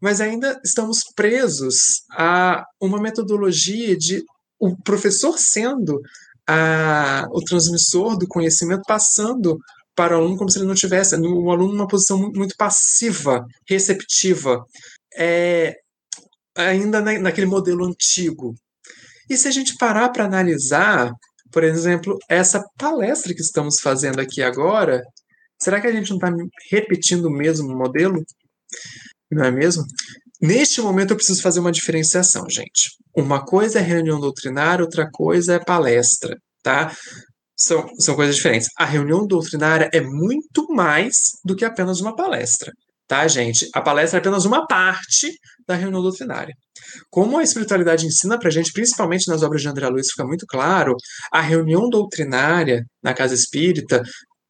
mas 0.00 0.20
ainda 0.20 0.60
estamos 0.64 1.00
presos 1.16 2.02
a 2.12 2.64
uma 2.80 3.00
metodologia 3.00 3.96
de 3.96 4.22
o 4.60 4.76
professor 4.82 5.38
sendo 5.38 6.00
a, 6.46 7.26
o 7.32 7.40
transmissor 7.40 8.16
do 8.16 8.28
conhecimento, 8.28 8.82
passando 8.86 9.58
para 9.94 10.16
o 10.16 10.20
aluno 10.20 10.36
como 10.36 10.50
se 10.50 10.58
ele 10.58 10.66
não 10.66 10.74
tivesse, 10.74 11.14
o 11.16 11.50
aluno 11.50 11.74
numa 11.74 11.88
posição 11.88 12.18
muito 12.18 12.54
passiva, 12.56 13.44
receptiva, 13.68 14.64
é, 15.16 15.76
ainda 16.56 17.00
na, 17.00 17.18
naquele 17.18 17.46
modelo 17.46 17.84
antigo. 17.84 18.54
E 19.28 19.36
se 19.36 19.48
a 19.48 19.50
gente 19.50 19.76
parar 19.76 20.08
para 20.10 20.24
analisar, 20.24 21.12
por 21.50 21.64
exemplo, 21.64 22.18
essa 22.28 22.64
palestra 22.78 23.34
que 23.34 23.42
estamos 23.42 23.80
fazendo 23.80 24.20
aqui 24.20 24.42
agora, 24.42 25.02
será 25.60 25.80
que 25.80 25.86
a 25.86 25.92
gente 25.92 26.10
não 26.10 26.16
está 26.16 26.30
repetindo 26.70 27.26
o 27.26 27.32
mesmo 27.32 27.76
modelo? 27.76 28.24
Não 29.30 29.44
é 29.44 29.50
mesmo? 29.50 29.84
Neste 30.40 30.80
momento 30.80 31.12
eu 31.12 31.16
preciso 31.16 31.40
fazer 31.40 31.60
uma 31.60 31.70
diferenciação, 31.70 32.48
gente. 32.50 32.90
Uma 33.14 33.44
coisa 33.44 33.78
é 33.78 33.82
reunião 33.82 34.18
doutrinária, 34.18 34.84
outra 34.84 35.08
coisa 35.10 35.54
é 35.54 35.64
palestra, 35.64 36.36
tá? 36.62 36.92
São, 37.56 37.86
são 37.98 38.14
coisas 38.14 38.36
diferentes. 38.36 38.68
A 38.78 38.84
reunião 38.84 39.26
doutrinária 39.26 39.88
é 39.92 40.00
muito 40.00 40.66
mais 40.72 41.16
do 41.44 41.54
que 41.54 41.64
apenas 41.64 42.00
uma 42.00 42.16
palestra, 42.16 42.72
tá, 43.06 43.26
gente? 43.28 43.68
A 43.74 43.80
palestra 43.80 44.18
é 44.18 44.20
apenas 44.20 44.44
uma 44.44 44.66
parte 44.66 45.30
da 45.66 45.74
reunião 45.74 46.02
doutrinária. 46.02 46.54
Como 47.10 47.38
a 47.38 47.42
espiritualidade 47.42 48.06
ensina 48.06 48.38
para 48.38 48.50
gente, 48.50 48.72
principalmente 48.72 49.28
nas 49.28 49.42
obras 49.42 49.62
de 49.62 49.68
André 49.68 49.88
Luiz, 49.88 50.08
fica 50.10 50.26
muito 50.26 50.46
claro, 50.46 50.96
a 51.32 51.40
reunião 51.40 51.88
doutrinária 51.88 52.84
na 53.02 53.14
casa 53.14 53.34
espírita 53.34 54.02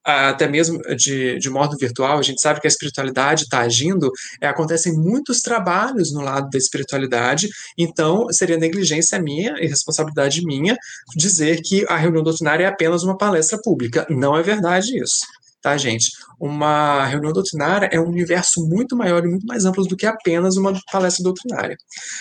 até 0.04 0.48
mesmo 0.48 0.78
de, 0.96 1.38
de 1.38 1.50
modo 1.50 1.76
virtual, 1.76 2.18
a 2.18 2.22
gente 2.22 2.40
sabe 2.40 2.60
que 2.60 2.66
a 2.66 2.68
espiritualidade 2.68 3.44
está 3.44 3.60
agindo, 3.60 4.10
é, 4.40 4.46
acontecem 4.46 4.92
muitos 4.92 5.40
trabalhos 5.40 6.12
no 6.12 6.20
lado 6.20 6.50
da 6.50 6.58
espiritualidade, 6.58 7.48
então 7.78 8.26
seria 8.30 8.56
negligência 8.56 9.20
minha 9.20 9.54
e 9.60 9.66
responsabilidade 9.66 10.44
minha 10.44 10.76
dizer 11.16 11.60
que 11.62 11.84
a 11.88 11.96
reunião 11.96 12.22
doutrinária 12.22 12.64
é 12.64 12.66
apenas 12.66 13.02
uma 13.02 13.16
palestra 13.16 13.58
pública. 13.62 14.06
Não 14.10 14.36
é 14.36 14.42
verdade 14.42 14.98
isso. 15.00 15.20
Tá, 15.62 15.76
gente? 15.76 16.10
Uma 16.40 17.06
reunião 17.06 17.32
doutrinária 17.32 17.88
é 17.92 18.00
um 18.00 18.08
universo 18.08 18.66
muito 18.66 18.96
maior 18.96 19.24
e 19.24 19.28
muito 19.28 19.46
mais 19.46 19.64
amplo 19.64 19.86
do 19.86 19.96
que 19.96 20.06
apenas 20.06 20.56
uma 20.56 20.72
palestra 20.90 21.22
doutrinária. 21.22 21.76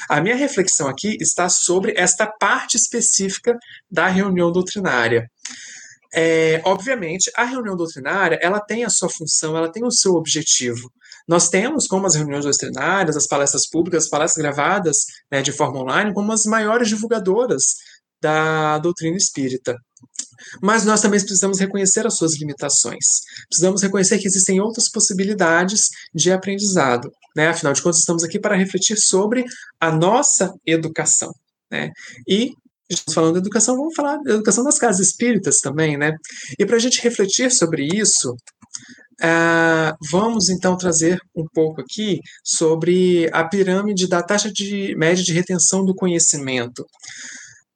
A 0.08 0.22
minha 0.22 0.36
reflexão 0.36 0.88
aqui 0.88 1.18
está 1.20 1.50
sobre 1.50 1.96
esta 1.98 2.28
parte 2.28 2.78
específica 2.78 3.58
da 3.90 4.08
reunião 4.08 4.52
doutrinária. 4.52 5.28
É, 6.14 6.62
obviamente, 6.66 7.32
a 7.36 7.46
reunião 7.46 7.76
doutrinária 7.76 8.38
ela 8.42 8.60
tem 8.60 8.84
a 8.84 8.90
sua 8.90 9.10
função, 9.10 9.56
ela 9.56 9.72
tem 9.72 9.86
o 9.86 9.92
seu 9.92 10.14
objetivo. 10.14 10.92
Nós 11.28 11.50
temos, 11.50 11.88
como 11.88 12.06
as 12.06 12.16
reuniões 12.16 12.44
doutrinárias, 12.44 13.16
as 13.16 13.28
palestras 13.28 13.68
públicas, 13.70 14.06
as 14.06 14.10
palestras 14.10 14.44
gravadas 14.44 14.98
né, 15.32 15.42
de 15.42 15.52
forma 15.52 15.80
online, 15.80 16.14
como 16.14 16.32
as 16.32 16.44
maiores 16.44 16.90
divulgadoras 16.90 17.76
da 18.22 18.78
doutrina 18.80 19.18
espírita. 19.18 19.76
Mas 20.62 20.86
nós 20.86 21.02
também 21.02 21.20
precisamos 21.20 21.60
reconhecer 21.60 22.06
as 22.06 22.16
suas 22.18 22.38
limitações. 22.40 23.06
Precisamos 23.48 23.82
reconhecer 23.82 24.18
que 24.20 24.28
existem 24.28 24.60
outras 24.60 24.90
possibilidades 24.90 25.84
de 26.14 26.32
aprendizado. 26.32 27.12
Né? 27.36 27.48
Afinal 27.48 27.74
de 27.74 27.82
contas, 27.82 28.00
estamos 28.00 28.24
aqui 28.24 28.40
para 28.40 28.56
refletir 28.56 28.98
sobre 28.98 29.46
a 29.80 29.92
nossa 29.92 30.52
educação. 30.66 31.32
Né? 31.72 31.92
E 32.28 32.54
estamos 32.94 33.14
falando 33.14 33.34
de 33.34 33.40
educação, 33.40 33.76
vamos 33.76 33.96
falar 33.96 34.18
da 34.18 34.34
educação 34.34 34.64
das 34.64 34.78
casas 34.78 35.08
espíritas 35.08 35.60
também, 35.60 35.98
né? 35.98 36.16
E 36.58 36.66
para 36.66 36.76
a 36.76 36.80
gente 36.80 37.02
refletir 37.02 37.52
sobre 37.52 37.88
isso, 37.94 38.32
uh, 38.32 39.96
vamos 40.12 40.50
então 40.50 40.78
trazer 40.78 41.20
um 41.36 41.46
pouco 41.54 41.82
aqui 41.82 42.20
sobre 42.44 43.30
a 43.34 43.44
pirâmide 43.44 44.08
da 44.08 44.22
taxa 44.22 44.52
de 44.52 44.96
média 44.96 45.24
de 45.24 45.34
retenção 45.34 45.86
do 45.86 45.96
conhecimento. 45.96 46.86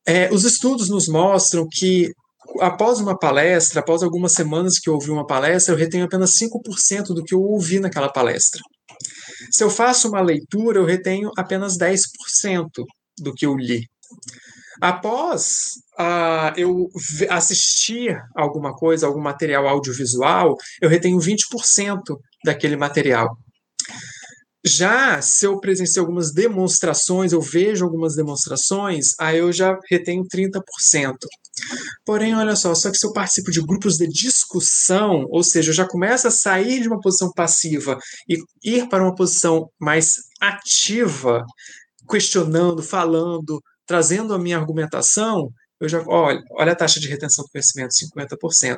É, 0.07 0.31
os 0.31 0.43
estudos 0.43 0.89
nos 0.89 1.07
mostram 1.07 1.67
que 1.71 2.11
após 2.59 2.99
uma 2.99 3.17
palestra, 3.17 3.79
após 3.79 4.03
algumas 4.03 4.33
semanas 4.33 4.79
que 4.79 4.89
eu 4.89 4.93
ouvi 4.93 5.09
uma 5.09 5.25
palestra, 5.25 5.73
eu 5.73 5.77
retenho 5.77 6.05
apenas 6.05 6.37
5% 6.37 7.07
do 7.07 7.23
que 7.23 7.33
eu 7.33 7.41
ouvi 7.41 7.79
naquela 7.79 8.11
palestra. 8.11 8.61
Se 9.51 9.63
eu 9.63 9.69
faço 9.69 10.07
uma 10.07 10.21
leitura, 10.21 10.79
eu 10.79 10.85
retenho 10.85 11.31
apenas 11.37 11.77
10% 11.77 12.69
do 13.19 13.33
que 13.33 13.45
eu 13.45 13.55
li. 13.55 13.87
Após 14.81 15.73
uh, 15.99 16.57
eu 16.57 16.89
assistir 17.29 18.17
alguma 18.35 18.73
coisa, 18.73 19.07
algum 19.07 19.21
material 19.21 19.67
audiovisual, 19.67 20.55
eu 20.81 20.89
retenho 20.89 21.17
20% 21.17 21.99
daquele 22.43 22.75
material. 22.75 23.37
Já 24.67 25.21
se 25.21 25.45
eu 25.45 25.59
presenciei 25.59 26.01
algumas 26.01 26.33
demonstrações, 26.33 27.31
eu 27.31 27.39
vejo 27.39 27.85
algumas 27.85 28.15
demonstrações, 28.15 29.09
aí 29.19 29.37
eu 29.37 29.53
já 29.53 29.77
retenho 29.87 30.23
30%. 30.23 30.59
Porém, 32.03 32.35
olha 32.35 32.55
só, 32.55 32.73
só 32.73 32.89
que 32.89 32.97
se 32.97 33.05
eu 33.05 33.13
participo 33.13 33.51
de 33.51 33.61
grupos 33.61 33.95
de 33.95 34.07
discussão, 34.07 35.27
ou 35.29 35.43
seja, 35.43 35.69
eu 35.69 35.75
já 35.75 35.87
começo 35.87 36.27
a 36.27 36.31
sair 36.31 36.81
de 36.81 36.87
uma 36.87 36.99
posição 36.99 37.31
passiva 37.31 37.95
e 38.27 38.37
ir 38.63 38.89
para 38.89 39.03
uma 39.03 39.13
posição 39.13 39.69
mais 39.79 40.15
ativa, 40.41 41.45
questionando, 42.09 42.81
falando, 42.81 43.61
trazendo 43.85 44.33
a 44.33 44.39
minha 44.39 44.57
argumentação, 44.57 45.49
eu 45.79 45.89
já 45.89 46.01
olha, 46.07 46.41
olha 46.51 46.71
a 46.71 46.75
taxa 46.75 46.99
de 46.99 47.07
retenção 47.07 47.43
do 47.43 47.51
conhecimento, 47.51 47.93
50%. 47.93 48.77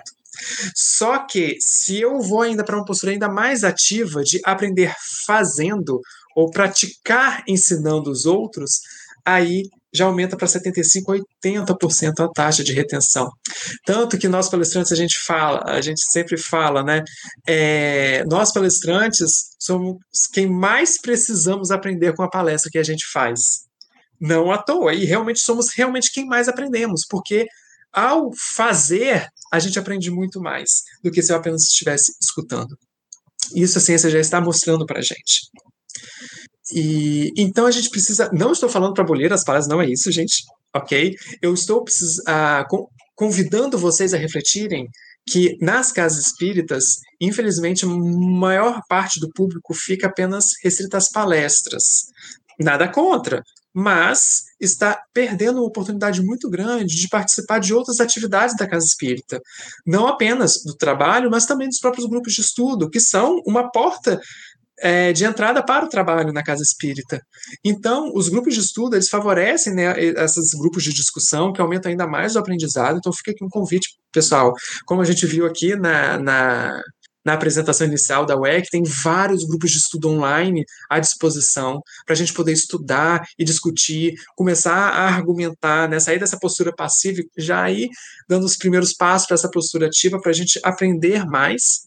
Só 0.76 1.26
que 1.26 1.58
se 1.60 2.00
eu 2.00 2.20
vou 2.22 2.42
ainda 2.42 2.64
para 2.64 2.76
uma 2.76 2.86
postura 2.86 3.12
ainda 3.12 3.30
mais 3.30 3.64
ativa 3.64 4.24
de 4.24 4.40
aprender 4.44 4.94
fazendo 5.26 6.02
ou 6.36 6.50
praticar 6.50 7.44
ensinando 7.48 8.12
os 8.12 8.26
outros, 8.26 8.80
aí 9.26 9.64
já 9.94 10.06
aumenta 10.06 10.36
para 10.36 10.48
75%, 10.48 11.24
80% 11.44 12.20
a 12.20 12.30
taxa 12.30 12.64
de 12.64 12.74
retenção. 12.74 13.30
Tanto 13.86 14.18
que 14.18 14.28
nós 14.28 14.50
palestrantes, 14.50 14.92
a 14.92 14.96
gente 14.96 15.18
fala, 15.26 15.64
a 15.66 15.82
gente 15.82 16.02
sempre 16.12 16.38
fala, 16.38 16.84
né? 16.84 17.04
É, 17.48 18.24
nós 18.26 18.52
palestrantes 18.52 19.56
somos 19.60 19.98
quem 20.32 20.48
mais 20.48 21.00
precisamos 21.02 21.72
aprender 21.72 22.14
com 22.16 22.24
a 22.24 22.30
palestra 22.30 22.70
que 22.72 22.78
a 22.78 22.84
gente 22.84 23.06
faz. 23.12 23.67
Não 24.20 24.52
à 24.52 24.58
toa. 24.58 24.94
E 24.94 25.06
realmente 25.06 25.40
somos 25.40 25.74
realmente 25.74 26.12
quem 26.12 26.26
mais 26.26 26.48
aprendemos, 26.48 27.06
porque 27.08 27.46
ao 27.92 28.32
fazer, 28.34 29.28
a 29.52 29.60
gente 29.60 29.80
aprende 29.80 30.12
muito 30.12 30.40
mais 30.42 30.84
do 31.04 31.12
que 31.12 31.22
se 31.22 31.32
eu 31.32 31.38
apenas 31.38 31.64
estivesse 31.64 32.14
escutando. 32.22 32.78
Isso 33.56 33.78
a 33.78 33.82
ciência 33.82 34.10
já 34.10 34.20
está 34.20 34.42
mostrando 34.42 34.86
para 34.86 35.00
a 35.00 35.02
gente. 35.02 35.50
E 36.74 37.32
então 37.38 37.66
a 37.66 37.72
gente 37.72 37.90
precisa. 37.90 38.30
Não 38.34 38.52
estou 38.52 38.68
falando 38.70 38.94
para 38.94 39.04
abolir 39.04 39.32
as 39.32 39.44
palestras, 39.44 39.74
não 39.74 39.82
é 39.82 39.90
isso, 39.90 40.12
gente. 40.12 40.44
Ok? 40.76 41.16
Eu 41.42 41.54
estou 41.54 41.82
uh, 41.82 42.88
convidando 43.16 43.78
vocês 43.78 44.14
a 44.14 44.18
refletirem 44.18 44.88
que 45.30 45.58
nas 45.62 45.92
casas 45.92 46.28
espíritas, 46.28 46.96
infelizmente, 47.20 47.86
a 47.86 47.88
maior 47.88 48.82
parte 48.88 49.20
do 49.20 49.30
público 49.30 49.74
fica 49.74 50.08
apenas 50.08 50.46
restrita 50.64 50.98
às 50.98 51.10
palestras. 51.10 51.84
Nada 52.60 52.88
contra, 52.88 53.44
mas 53.74 54.44
está 54.60 55.00
perdendo 55.14 55.58
uma 55.58 55.68
oportunidade 55.68 56.22
muito 56.22 56.50
grande 56.50 56.96
de 56.96 57.08
participar 57.08 57.60
de 57.60 57.74
outras 57.74 58.00
atividades 58.00 58.56
da 58.56 58.68
casa 58.68 58.86
espírita, 58.86 59.40
não 59.86 60.08
apenas 60.08 60.64
do 60.66 60.76
trabalho, 60.76 61.30
mas 61.30 61.46
também 61.46 61.68
dos 61.68 61.80
próprios 61.80 62.08
grupos 62.08 62.34
de 62.34 62.42
estudo, 62.42 62.90
que 62.90 63.00
são 63.00 63.42
uma 63.46 63.72
porta 63.72 64.20
é, 64.80 65.12
de 65.12 65.26
entrada 65.26 65.64
para 65.64 65.86
o 65.86 65.90
trabalho 65.90 66.32
na 66.32 66.44
casa 66.44 66.62
espírita. 66.62 67.20
Então, 67.64 68.12
os 68.14 68.30
grupos 68.30 68.54
de 68.54 68.62
estudo, 68.62 68.96
eles 68.96 69.10
favorecem 69.10 69.74
né, 69.74 69.94
esses 70.00 70.52
grupos 70.52 70.84
de 70.84 70.94
discussão, 70.94 71.52
que 71.52 71.62
aumentam 71.62 71.90
ainda 71.90 72.08
mais 72.08 72.36
o 72.36 72.40
aprendizado. 72.40 72.98
Então, 72.98 73.12
fica 73.12 73.32
aqui 73.32 73.44
um 73.44 73.50
convite, 73.50 73.90
pessoal. 74.12 74.54
Como 74.86 75.02
a 75.02 75.06
gente 75.06 75.26
viu 75.26 75.46
aqui 75.46 75.76
na, 75.76 76.20
na, 76.20 76.82
na 77.28 77.34
apresentação 77.34 77.86
inicial 77.86 78.26
da 78.26 78.38
UEC, 78.38 78.70
tem 78.70 78.84
vários 78.84 79.44
grupos 79.44 79.70
de 79.70 79.80
estudo 79.80 80.08
online 80.08 80.64
à 80.90 80.98
disposição 80.98 81.82
para 82.06 82.14
a 82.14 82.18
gente 82.18 82.32
poder 82.32 82.54
estudar 82.54 83.28
e 83.38 83.44
discutir, 83.44 84.14
começar 84.34 84.72
a 84.74 85.10
argumentar, 85.10 85.90
né, 85.90 86.00
sair 86.00 86.20
dessa 86.20 86.40
postura 86.40 86.74
passiva, 86.74 87.22
já 87.38 87.70
ir 87.70 87.90
dando 88.30 88.46
os 88.46 88.56
primeiros 88.56 88.94
passos 88.94 89.28
para 89.28 89.36
essa 89.36 89.52
postura 89.52 89.88
ativa, 89.88 90.22
para 90.22 90.32
a 90.32 90.34
gente 90.34 90.58
aprender 90.64 91.26
mais 91.26 91.82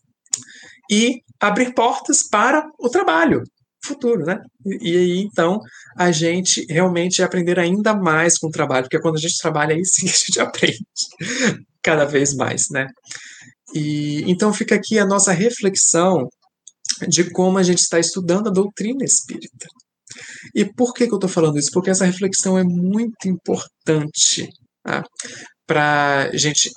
e 0.90 1.22
abrir 1.40 1.72
portas 1.72 2.22
para 2.22 2.62
o 2.78 2.90
trabalho 2.90 3.42
futuro, 3.82 4.26
né? 4.26 4.38
E, 4.82 4.94
aí, 4.94 5.18
então, 5.20 5.58
a 5.96 6.12
gente 6.12 6.66
realmente 6.68 7.22
aprender 7.22 7.58
ainda 7.58 7.94
mais 7.94 8.36
com 8.36 8.48
o 8.48 8.50
trabalho, 8.50 8.84
porque 8.84 9.00
quando 9.00 9.16
a 9.16 9.20
gente 9.20 9.38
trabalha, 9.38 9.74
aí 9.74 9.86
sim 9.86 10.06
a 10.06 10.12
gente 10.12 10.36
aprende 10.38 10.84
cada 11.82 12.04
vez 12.04 12.34
mais, 12.34 12.66
né? 12.70 12.86
E 13.74 14.22
então 14.30 14.52
fica 14.52 14.74
aqui 14.74 14.98
a 14.98 15.06
nossa 15.06 15.32
reflexão 15.32 16.28
de 17.08 17.30
como 17.30 17.58
a 17.58 17.62
gente 17.62 17.78
está 17.78 17.98
estudando 17.98 18.48
a 18.48 18.52
doutrina 18.52 19.04
espírita. 19.04 19.66
E 20.54 20.64
por 20.64 20.92
que, 20.92 21.06
que 21.06 21.12
eu 21.12 21.16
estou 21.16 21.30
falando 21.30 21.58
isso? 21.58 21.70
Porque 21.72 21.90
essa 21.90 22.04
reflexão 22.04 22.58
é 22.58 22.64
muito 22.64 23.28
importante 23.28 24.48
tá? 24.82 25.04
para 25.66 26.30
a 26.32 26.36
gente 26.36 26.70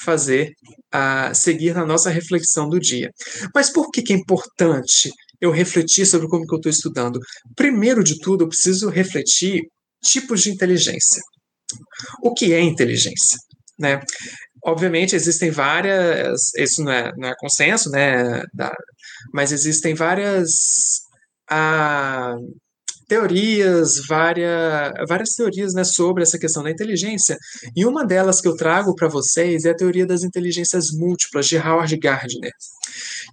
fazer, 0.00 0.52
a 0.90 1.32
seguir 1.34 1.74
na 1.74 1.84
nossa 1.84 2.10
reflexão 2.10 2.68
do 2.68 2.80
dia. 2.80 3.10
Mas 3.54 3.70
por 3.70 3.90
que, 3.90 4.02
que 4.02 4.12
é 4.12 4.16
importante 4.16 5.10
eu 5.40 5.50
refletir 5.50 6.06
sobre 6.06 6.28
como 6.28 6.46
que 6.46 6.54
eu 6.54 6.58
estou 6.58 6.70
estudando? 6.70 7.20
Primeiro 7.54 8.02
de 8.02 8.18
tudo, 8.18 8.44
eu 8.44 8.48
preciso 8.48 8.88
refletir 8.88 9.62
tipos 10.02 10.42
de 10.42 10.50
inteligência. 10.50 11.22
O 12.22 12.32
que 12.34 12.52
é 12.52 12.60
inteligência? 12.60 13.38
Né? 13.78 14.00
Obviamente, 14.64 15.16
existem 15.16 15.50
várias, 15.50 16.52
isso 16.56 16.82
não 16.84 16.92
é, 16.92 17.12
não 17.16 17.28
é 17.28 17.34
consenso, 17.38 17.90
né, 17.90 18.42
da, 18.52 18.72
mas 19.32 19.52
existem 19.52 19.94
várias 19.94 21.00
ah, 21.50 22.36
teorias, 23.08 24.06
várias, 24.06 24.92
várias 25.08 25.30
teorias 25.30 25.74
né, 25.74 25.82
sobre 25.82 26.22
essa 26.22 26.38
questão 26.38 26.62
da 26.62 26.70
inteligência, 26.70 27.36
e 27.74 27.84
uma 27.84 28.04
delas 28.06 28.40
que 28.40 28.48
eu 28.48 28.56
trago 28.56 28.94
para 28.94 29.08
vocês 29.08 29.64
é 29.64 29.70
a 29.70 29.76
teoria 29.76 30.06
das 30.06 30.22
inteligências 30.22 30.90
múltiplas, 30.92 31.46
de 31.46 31.56
Howard 31.56 31.96
Gardner, 31.96 32.52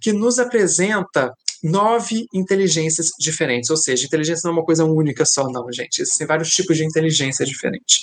que 0.02 0.12
nos 0.12 0.38
apresenta 0.38 1.30
nove 1.62 2.26
inteligências 2.32 3.08
diferentes, 3.18 3.70
ou 3.70 3.76
seja, 3.76 4.06
inteligência 4.06 4.42
não 4.44 4.52
é 4.52 4.58
uma 4.58 4.64
coisa 4.64 4.84
única 4.84 5.24
só, 5.24 5.48
não, 5.50 5.70
gente, 5.72 6.00
existem 6.00 6.26
vários 6.26 6.50
tipos 6.50 6.76
de 6.76 6.84
inteligência 6.84 7.44
diferente. 7.44 7.98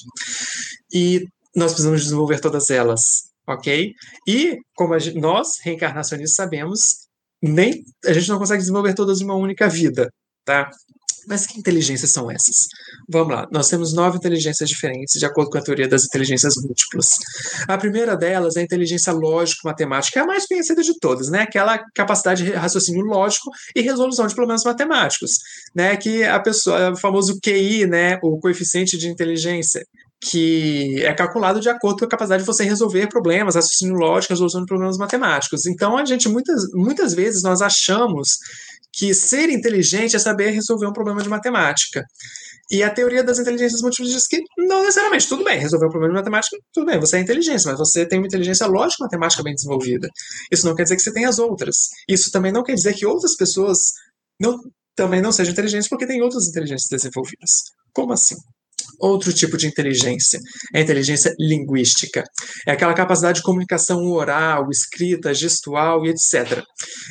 E 0.94 1.26
nós 1.56 1.72
precisamos 1.72 2.04
desenvolver 2.04 2.39
todas 2.39 2.70
elas, 2.70 3.02
ok? 3.48 3.94
E, 4.28 4.58
como 4.76 4.98
gente, 5.00 5.20
nós, 5.20 5.60
reencarnacionistas, 5.63 6.36
sabemos, 6.36 6.80
nem 7.41 7.84
a 8.06 8.13
gente 8.13 8.30
não 8.30 8.39
consegue 8.39 8.62
desenvolver 8.62 8.94
todas 8.94 9.22
em 9.22 9.26
uma 9.26 9.36
única 9.36 9.70
vida, 9.70 10.10
tá? 10.44 10.70
Mas 11.28 11.48
que 11.48 11.58
inteligências 11.58 12.12
são 12.12 12.30
essas? 12.30 12.68
Vamos 13.10 13.34
lá, 13.34 13.48
nós 13.52 13.68
temos 13.68 13.94
nove 13.94 14.18
inteligências 14.18 14.70
diferentes, 14.70 15.20
de 15.20 15.26
acordo 15.26 15.50
com 15.50 15.58
a 15.58 15.62
teoria 15.62 15.88
das 15.88 16.06
inteligências 16.06 16.56
múltiplas. 16.56 17.08
A 17.68 17.78
primeira 17.78 18.15
delas 18.15 18.56
é 18.56 18.60
a 18.60 18.63
inteligência 18.63 19.12
lógico-matemática, 19.12 20.20
é 20.20 20.24
a 20.24 20.26
mais 20.26 20.46
conhecida 20.46 20.84
de 20.84 20.98
todas, 21.00 21.30
né? 21.30 21.41
Aquela 21.41 21.80
capacidade 21.96 22.44
de 22.44 22.52
raciocínio 22.52 23.04
lógico 23.04 23.50
e 23.76 23.82
resolução 23.82 24.28
de 24.28 24.36
problemas 24.36 24.63
matemáticos, 24.63 25.32
né? 25.74 25.98
Que 25.98 26.24
a 26.24 26.39
pessoa, 26.39 26.91
o 26.91 26.98
famoso 26.98 27.39
QI, 27.44 27.88
né? 27.88 28.20
O 28.22 28.39
coeficiente 28.39 28.98
de 28.98 29.08
inteligência, 29.10 29.84
que 30.21 31.04
é 31.04 31.13
calculado 31.13 31.60
de 31.60 31.69
acordo 31.69 31.99
com 31.99 32.06
a 32.06 32.10
capacidade 32.10 32.43
de 32.43 32.47
você 32.47 32.63
resolver 32.63 33.08
problemas, 33.08 33.56
raciocínio 33.56 33.95
lógico, 33.95 34.34
resolução 34.34 34.62
de 34.62 34.67
problemas 34.67 34.97
matemáticos. 34.97 35.65
Então, 35.65 35.97
a 35.97 36.06
gente, 36.06 36.28
muitas, 36.30 36.63
muitas 36.73 37.13
vezes, 37.13 37.43
nós 37.43 37.62
achamos 37.62 38.38
que 38.91 39.13
ser 39.13 39.49
inteligente 39.49 40.15
é 40.15 40.19
saber 40.19 40.51
resolver 40.51 40.88
um 40.88 40.93
problema 40.93 41.21
de 41.21 41.30
matemática. 41.30 42.04
E 42.71 42.82
a 42.82 42.89
teoria 42.89 43.23
das 43.23 43.38
inteligências 43.38 43.82
múltiplas 43.82 44.12
diz 44.12 44.28
que 44.28 44.41
não 44.58 44.82
necessariamente, 44.82 45.28
tudo 45.28 45.43
bem, 45.43 45.60
resolver 45.60 45.86
um 45.86 45.89
problema 45.89 46.13
de 46.13 46.19
matemática, 46.19 46.58
tudo 46.73 46.88
bem, 46.88 46.99
você 46.99 47.17
é 47.17 47.19
inteligência, 47.19 47.69
mas 47.69 47.78
você 47.78 48.08
tem 48.08 48.17
uma 48.17 48.28
inteligência 48.28 48.65
lógica 48.65 49.04
matemática 49.04 49.43
bem 49.43 49.54
desenvolvida. 49.54 50.08
Isso 50.51 50.65
não 50.65 50.73
quer 50.73 50.84
dizer 50.84 50.95
que 50.95 51.04
você 51.04 51.13
tem 51.13 51.25
as 51.25 51.38
outras. 51.38 51.89
Isso 52.10 52.32
também 52.32 52.51
não 52.51 52.63
quer 52.63 52.73
dizer 52.73 52.95
que 52.95 53.06
outras 53.06 53.36
pessoas 53.36 53.91
não, 54.39 54.58
também 54.95 55.21
não 55.21 55.32
sejam 55.32 55.51
inteligentes 55.51 55.88
porque 55.88 56.08
tem 56.08 56.21
outras 56.23 56.47
inteligências 56.47 56.89
desenvolvidas. 56.89 57.51
Como 57.93 58.13
assim? 58.13 58.36
Outro 59.00 59.34
tipo 59.34 59.58
de 59.58 59.68
inteligência, 59.68 60.40
é 60.74 60.80
a 60.80 60.82
inteligência 60.82 61.34
linguística. 61.40 62.24
É 62.68 62.72
aquela 62.72 62.94
capacidade 62.94 63.38
de 63.38 63.44
comunicação 63.44 64.06
oral, 64.12 64.70
escrita, 64.70 65.34
gestual 65.34 66.06
e 66.06 66.10
etc. 66.10 66.64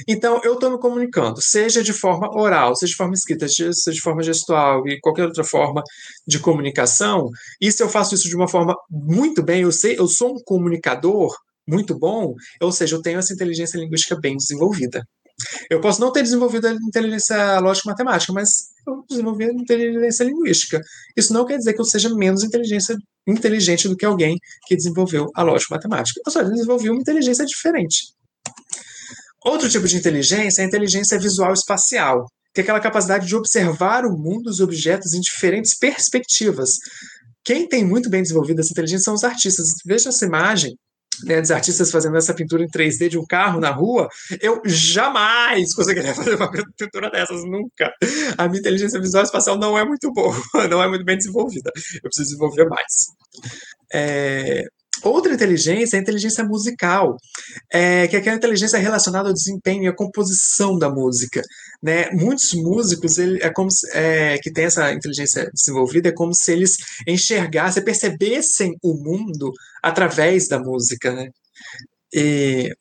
Então, 0.09 0.41
eu 0.45 0.55
estou 0.55 0.71
me 0.71 0.79
comunicando, 0.79 1.41
seja 1.41 1.83
de 1.83 1.93
forma 1.93 2.29
oral, 2.37 2.75
seja 2.77 2.91
de 2.91 2.97
forma 2.97 3.15
escrita, 3.15 3.49
seja 3.49 3.73
de 3.91 4.01
forma 4.01 4.23
gestual 4.23 4.87
e 4.87 5.01
qualquer 5.01 5.25
outra 5.25 5.45
forma 5.45 5.83
de 6.27 6.39
comunicação, 6.39 7.29
e 7.61 7.71
se 7.71 7.83
eu 7.83 7.89
faço 7.89 8.15
isso 8.15 8.29
de 8.29 8.37
uma 8.37 8.49
forma 8.49 8.75
muito 8.91 9.43
bem, 9.43 9.63
eu 9.63 9.73
sei, 9.73 9.99
eu 9.99 10.07
sou 10.07 10.33
um 10.33 10.43
comunicador 10.45 11.35
muito 11.67 11.99
bom, 11.99 12.35
ou 12.61 12.73
seja, 12.73 12.97
eu 12.97 13.03
tenho 13.03 13.19
essa 13.19 13.33
inteligência 13.33 13.79
linguística 13.79 14.19
bem 14.21 14.37
desenvolvida. 14.37 15.03
Eu 15.71 15.81
posso 15.81 16.01
não 16.01 16.13
ter 16.13 16.23
desenvolvido 16.23 16.69
a 16.69 16.73
inteligência 16.73 17.59
lógica 17.59 17.91
matemática, 17.91 18.33
mas 18.33 18.74
eu 18.87 19.05
desenvolvi 19.09 19.45
inteligência 19.45 20.25
linguística. 20.25 20.81
Isso 21.17 21.33
não 21.33 21.45
quer 21.45 21.59
dizer 21.59 21.75
que 21.75 21.81
eu 21.81 21.85
seja 21.85 22.15
menos 22.15 22.43
inteligência, 22.43 22.97
inteligente 23.27 23.89
do 23.89 23.97
que 23.97 24.05
alguém 24.05 24.39
que 24.67 24.77
desenvolveu 24.77 25.31
a 25.35 25.43
lógica 25.43 25.75
matemática. 25.75 26.21
Eu 26.25 26.33
só 26.33 26.43
desenvolvi 26.43 26.91
uma 26.91 27.01
inteligência 27.01 27.45
diferente. 27.45 28.13
Outro 29.45 29.69
tipo 29.69 29.87
de 29.87 29.97
inteligência 29.97 30.63
é 30.63 30.65
a 30.65 30.69
inteligência 30.69 31.19
visual 31.19 31.53
espacial, 31.53 32.27
que 32.55 32.61
é 32.61 32.63
aquela 32.63 32.81
capacidade 32.81 33.27
de 33.27 33.37
observar 33.37 34.07
o 34.07 34.17
mundo, 34.17 34.49
os 34.49 34.61
objetos 34.61 35.13
em 35.13 35.21
diferentes 35.21 35.77
perspectivas. 35.77 36.71
Quem 37.45 37.69
tem 37.69 37.85
muito 37.85 38.09
bem 38.09 38.23
desenvolvida 38.23 38.63
essa 38.63 38.73
inteligência 38.73 39.05
são 39.05 39.15
os 39.15 39.25
artistas. 39.25 39.69
Veja 39.85 40.09
essa 40.09 40.25
imagem 40.25 40.75
né, 41.25 41.41
dos 41.41 41.51
artistas 41.51 41.91
fazendo 41.91 42.17
essa 42.17 42.35
pintura 42.35 42.63
em 42.63 42.69
3D 42.69 43.09
de 43.09 43.19
um 43.19 43.25
carro 43.25 43.61
na 43.61 43.71
rua, 43.71 44.09
eu 44.41 44.61
jamais 44.65 45.75
conseguiria 45.75 46.15
fazer 46.15 46.35
uma 46.35 46.51
pintura 46.51 47.11
dessas, 47.11 47.45
nunca. 47.45 47.93
A 48.37 48.49
minha 48.49 48.61
inteligência 48.61 49.01
visual 49.01 49.25
espacial 49.25 49.59
não 49.59 49.79
é 49.79 49.85
muito 49.85 50.13
boa, 50.13 50.35
não 50.69 50.83
é 50.83 50.89
muito 50.89 51.05
bem 51.05 51.17
desenvolvida. 51.17 51.71
Eu 51.97 52.03
preciso 52.03 52.31
desenvolver 52.31 52.69
mais. 52.69 53.07
É... 53.93 54.65
Outra 55.03 55.35
inteligência 55.35 55.97
é 55.97 55.99
a 55.99 56.03
inteligência 56.03 56.45
musical, 56.45 57.17
é, 57.71 58.07
que 58.09 58.17
é 58.17 58.21
aquela 58.21 58.37
inteligência 58.37 58.79
relacionada 58.79 59.29
ao 59.29 59.35
desempenho 59.35 59.83
e 59.83 59.89
à 59.89 59.93
composição 59.93 60.79
da 60.79 60.89
música. 60.89 61.43
Né? 61.85 62.11
Muitos 62.13 62.55
músicos 62.55 63.19
ele, 63.19 63.43
é 63.43 63.51
como 63.53 63.71
se, 63.71 63.87
é, 63.95 64.39
que 64.39 64.51
têm 64.51 64.65
essa 64.65 64.91
inteligência 64.91 65.51
desenvolvida 65.53 66.09
é 66.09 66.13
como 66.13 66.35
se 66.35 66.51
eles 66.51 66.79
enxergassem, 67.07 67.85
percebessem 67.85 68.75
o 68.83 68.95
mundo 68.95 69.53
através 69.83 70.49
da 70.49 70.59
música. 70.59 71.13
Né? 71.13 71.29
E, 72.11 72.75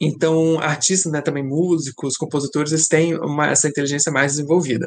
então, 0.00 0.60
artistas, 0.60 1.10
né, 1.10 1.20
também 1.20 1.42
músicos, 1.42 2.16
compositores, 2.16 2.70
eles 2.70 2.86
têm 2.86 3.16
uma, 3.16 3.48
essa 3.50 3.66
inteligência 3.66 4.12
mais 4.12 4.36
desenvolvida. 4.36 4.86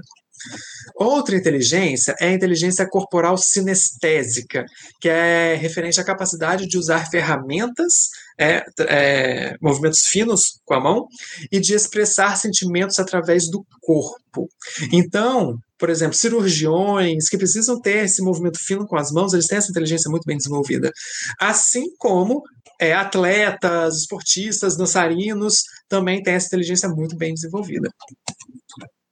Outra 0.95 1.35
inteligência 1.35 2.15
é 2.19 2.27
a 2.27 2.33
inteligência 2.33 2.87
corporal 2.87 3.37
sinestésica, 3.37 4.65
que 4.99 5.09
é 5.09 5.55
referente 5.55 5.99
à 5.99 6.03
capacidade 6.03 6.67
de 6.67 6.77
usar 6.77 7.09
ferramentas, 7.09 8.09
é, 8.37 8.63
é, 8.81 9.55
movimentos 9.61 10.05
finos 10.07 10.59
com 10.65 10.73
a 10.73 10.79
mão, 10.79 11.07
e 11.51 11.59
de 11.59 11.73
expressar 11.73 12.37
sentimentos 12.37 12.99
através 12.99 13.49
do 13.49 13.65
corpo. 13.81 14.49
Então, 14.91 15.57
por 15.77 15.89
exemplo, 15.89 16.13
cirurgiões 16.15 17.29
que 17.29 17.37
precisam 17.37 17.79
ter 17.79 18.05
esse 18.05 18.21
movimento 18.21 18.59
fino 18.59 18.85
com 18.85 18.97
as 18.97 19.11
mãos, 19.11 19.33
eles 19.33 19.47
têm 19.47 19.57
essa 19.57 19.71
inteligência 19.71 20.11
muito 20.11 20.25
bem 20.25 20.37
desenvolvida. 20.37 20.91
Assim 21.39 21.85
como 21.97 22.43
é, 22.79 22.93
atletas, 22.93 24.01
esportistas, 24.01 24.77
dançarinos 24.77 25.63
também 25.87 26.21
têm 26.21 26.33
essa 26.33 26.47
inteligência 26.47 26.89
muito 26.89 27.15
bem 27.15 27.33
desenvolvida. 27.33 27.89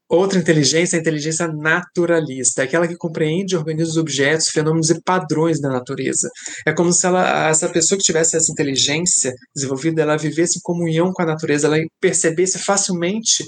Outra 0.10 0.40
inteligência 0.40 0.96
é 0.96 1.00
a 1.00 1.02
inteligência 1.02 1.48
naturalista, 1.50 2.64
aquela 2.64 2.88
que 2.88 2.96
compreende 2.96 3.54
e 3.54 3.58
organiza 3.58 3.92
os 3.92 3.98
objetos, 3.98 4.48
fenômenos 4.48 4.90
e 4.90 5.02
padrões 5.02 5.60
da 5.60 5.70
natureza. 5.70 6.30
É 6.66 6.72
como 6.72 6.94
se 6.94 7.06
ela, 7.06 7.50
essa 7.50 7.68
pessoa 7.68 7.98
que 7.98 8.06
tivesse 8.06 8.38
essa 8.38 8.52
inteligência 8.52 9.34
desenvolvida, 9.54 10.02
ela 10.02 10.18
vivesse 10.18 10.60
em 10.60 10.62
comunhão 10.62 11.12
com 11.12 11.22
a 11.22 11.26
natureza, 11.26 11.68
ela 11.68 11.78
percebesse 12.00 12.58
facilmente 12.58 13.46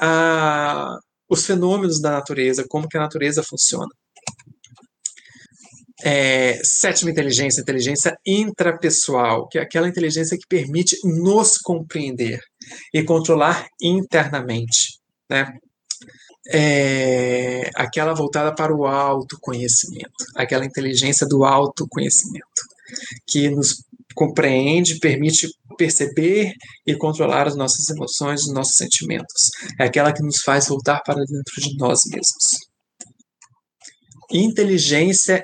ah, 0.00 0.98
os 1.28 1.44
fenômenos 1.44 2.00
da 2.00 2.12
natureza, 2.12 2.64
como 2.66 2.88
que 2.88 2.96
a 2.96 3.00
natureza 3.00 3.42
funciona. 3.42 3.88
É, 6.02 6.58
sétima 6.62 7.10
inteligência, 7.10 7.60
inteligência 7.60 8.16
intrapessoal, 8.24 9.48
que 9.48 9.58
é 9.58 9.62
aquela 9.62 9.88
inteligência 9.88 10.38
que 10.38 10.46
permite 10.48 10.96
nos 11.04 11.58
compreender 11.58 12.40
e 12.94 13.02
controlar 13.02 13.66
internamente, 13.82 15.00
né? 15.28 15.58
É, 16.50 17.70
aquela 17.74 18.14
voltada 18.14 18.54
para 18.54 18.74
o 18.74 18.86
autoconhecimento, 18.86 20.24
aquela 20.34 20.64
inteligência 20.64 21.26
do 21.26 21.44
autoconhecimento, 21.44 22.62
que 23.26 23.50
nos 23.50 23.84
compreende, 24.14 24.98
permite 24.98 25.48
perceber 25.76 26.52
e 26.86 26.96
controlar 26.96 27.46
as 27.46 27.54
nossas 27.54 27.88
emoções, 27.88 28.42
os 28.42 28.52
nossos 28.52 28.76
sentimentos. 28.76 29.50
É 29.78 29.84
aquela 29.84 30.12
que 30.12 30.22
nos 30.22 30.40
faz 30.42 30.66
voltar 30.68 31.00
para 31.04 31.24
dentro 31.24 31.60
de 31.60 31.76
nós 31.76 32.00
mesmos 32.06 32.68
inteligência 34.30 35.42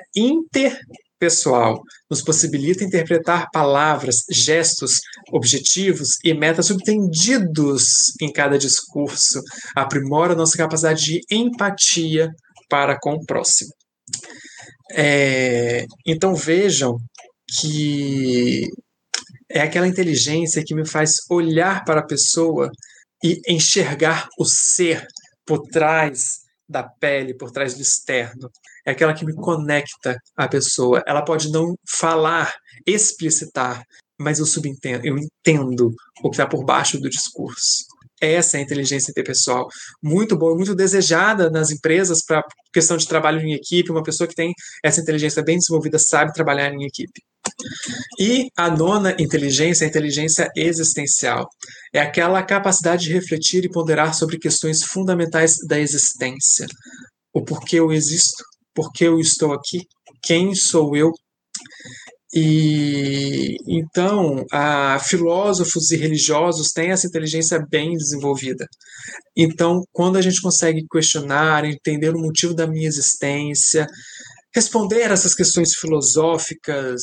interpessoal 1.25 1.81
nos 2.09 2.21
possibilita 2.21 2.83
interpretar 2.83 3.47
palavras, 3.51 4.17
gestos, 4.29 4.99
objetivos 5.31 6.17
e 6.23 6.33
metas 6.33 6.67
subtendidos 6.67 8.13
em 8.21 8.31
cada 8.31 8.57
discurso, 8.57 9.41
aprimora 9.75 10.35
nossa 10.35 10.57
capacidade 10.57 11.03
de 11.03 11.21
empatia 11.31 12.29
para 12.69 12.97
com 12.99 13.13
o 13.13 13.25
próximo. 13.25 13.71
É, 14.91 15.85
então 16.05 16.35
vejam 16.35 16.97
que 17.59 18.67
é 19.49 19.61
aquela 19.61 19.87
inteligência 19.87 20.63
que 20.63 20.75
me 20.75 20.87
faz 20.87 21.17
olhar 21.29 21.83
para 21.83 22.01
a 22.01 22.05
pessoa 22.05 22.69
e 23.23 23.39
enxergar 23.47 24.27
o 24.37 24.45
ser 24.45 25.05
por 25.45 25.61
trás 25.67 26.39
da 26.67 26.83
pele, 26.83 27.35
por 27.35 27.51
trás 27.51 27.75
do 27.75 27.81
externo. 27.81 28.49
É 28.85 28.91
aquela 28.91 29.13
que 29.13 29.25
me 29.25 29.33
conecta 29.33 30.17
à 30.35 30.47
pessoa. 30.47 31.03
Ela 31.07 31.23
pode 31.23 31.51
não 31.51 31.75
falar, 31.87 32.53
explicitar, 32.85 33.83
mas 34.19 34.39
eu 34.39 34.45
subentendo, 34.45 35.05
eu 35.05 35.17
entendo 35.17 35.93
o 36.23 36.29
que 36.29 36.35
está 36.35 36.47
por 36.47 36.63
baixo 36.63 36.99
do 36.99 37.09
discurso. 37.09 37.85
Essa 38.21 38.57
é 38.57 38.59
a 38.59 38.63
inteligência 38.63 39.11
interpessoal. 39.11 39.67
Muito 40.01 40.37
boa, 40.37 40.55
muito 40.55 40.73
desejada 40.73 41.49
nas 41.49 41.69
empresas 41.69 42.23
para 42.25 42.43
questão 42.73 42.95
de 42.95 43.07
trabalho 43.07 43.41
em 43.41 43.53
equipe. 43.53 43.91
Uma 43.91 44.03
pessoa 44.03 44.27
que 44.27 44.35
tem 44.35 44.53
essa 44.83 45.01
inteligência 45.01 45.43
bem 45.43 45.57
desenvolvida 45.57 45.99
sabe 45.99 46.33
trabalhar 46.33 46.73
em 46.73 46.85
equipe. 46.85 47.21
E 48.19 48.47
a 48.57 48.69
nona 48.69 49.15
inteligência, 49.19 49.85
a 49.85 49.89
inteligência 49.89 50.49
existencial, 50.55 51.47
é 51.93 51.99
aquela 51.99 52.41
capacidade 52.41 53.05
de 53.05 53.13
refletir 53.13 53.65
e 53.65 53.69
ponderar 53.69 54.13
sobre 54.13 54.39
questões 54.39 54.83
fundamentais 54.83 55.55
da 55.67 55.79
existência. 55.79 56.65
O 57.33 57.43
porquê 57.43 57.79
eu 57.79 57.91
existo, 57.91 58.43
por 58.75 58.91
que 58.91 59.05
eu 59.05 59.19
estou 59.19 59.53
aqui, 59.53 59.81
quem 60.21 60.53
sou 60.53 60.95
eu. 60.95 61.11
E 62.33 63.55
então, 63.65 64.43
a, 64.51 64.99
filósofos 64.99 65.91
e 65.91 65.95
religiosos 65.95 66.73
têm 66.73 66.91
essa 66.91 67.07
inteligência 67.07 67.65
bem 67.69 67.95
desenvolvida. 67.95 68.67
Então, 69.35 69.81
quando 69.93 70.17
a 70.17 70.21
gente 70.21 70.41
consegue 70.41 70.85
questionar, 70.91 71.63
entender 71.63 72.13
o 72.13 72.19
motivo 72.19 72.53
da 72.53 72.67
minha 72.67 72.87
existência, 72.87 73.87
responder 74.53 75.11
essas 75.11 75.33
questões 75.33 75.75
filosóficas, 75.75 77.01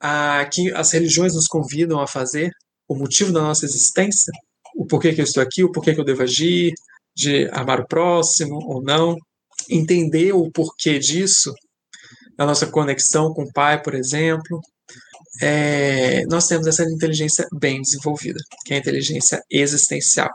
a, 0.00 0.46
que 0.50 0.72
as 0.72 0.92
religiões 0.92 1.34
nos 1.34 1.46
convidam 1.46 2.00
a 2.00 2.06
fazer, 2.06 2.50
o 2.88 2.94
motivo 2.94 3.32
da 3.32 3.42
nossa 3.42 3.66
existência, 3.66 4.32
o 4.76 4.86
porquê 4.86 5.12
que 5.12 5.20
eu 5.20 5.24
estou 5.24 5.42
aqui, 5.42 5.62
o 5.62 5.70
porquê 5.70 5.94
que 5.94 6.00
eu 6.00 6.04
devo 6.04 6.22
agir, 6.22 6.72
de 7.14 7.48
amar 7.52 7.80
o 7.80 7.86
próximo 7.86 8.58
ou 8.66 8.82
não, 8.82 9.16
entender 9.70 10.32
o 10.32 10.50
porquê 10.50 10.98
disso, 10.98 11.52
da 12.36 12.46
nossa 12.46 12.66
conexão 12.66 13.32
com 13.32 13.42
o 13.42 13.52
Pai, 13.52 13.80
por 13.82 13.94
exemplo, 13.94 14.60
é, 15.42 16.24
nós 16.26 16.46
temos 16.46 16.66
essa 16.66 16.84
inteligência 16.84 17.46
bem 17.58 17.80
desenvolvida, 17.80 18.38
que 18.64 18.72
é 18.72 18.76
a 18.76 18.80
inteligência 18.80 19.42
existencial. 19.50 20.30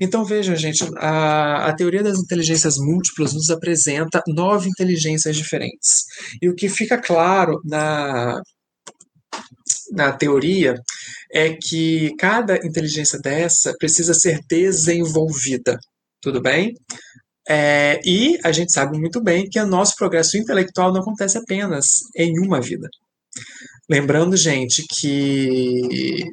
Então 0.00 0.24
vejam, 0.24 0.54
gente, 0.56 0.84
a, 0.96 1.68
a 1.68 1.74
teoria 1.74 2.02
das 2.02 2.18
inteligências 2.18 2.76
múltiplas 2.76 3.32
nos 3.32 3.50
apresenta 3.50 4.22
nove 4.28 4.68
inteligências 4.68 5.36
diferentes. 5.36 6.04
E 6.42 6.48
o 6.48 6.54
que 6.54 6.68
fica 6.68 7.00
claro 7.00 7.60
na, 7.64 8.40
na 9.92 10.12
teoria 10.12 10.74
é 11.32 11.54
que 11.54 12.14
cada 12.18 12.56
inteligência 12.56 13.18
dessa 13.18 13.74
precisa 13.78 14.12
ser 14.12 14.40
desenvolvida, 14.48 15.78
tudo 16.20 16.42
bem? 16.42 16.74
É, 17.48 18.00
e 18.04 18.38
a 18.44 18.50
gente 18.50 18.72
sabe 18.72 18.98
muito 18.98 19.22
bem 19.22 19.48
que 19.48 19.60
o 19.60 19.66
nosso 19.66 19.94
progresso 19.96 20.36
intelectual 20.36 20.92
não 20.92 21.00
acontece 21.00 21.38
apenas 21.38 21.86
em 22.16 22.38
uma 22.40 22.60
vida. 22.60 22.88
Lembrando, 23.88 24.36
gente, 24.36 24.84
que 24.88 26.24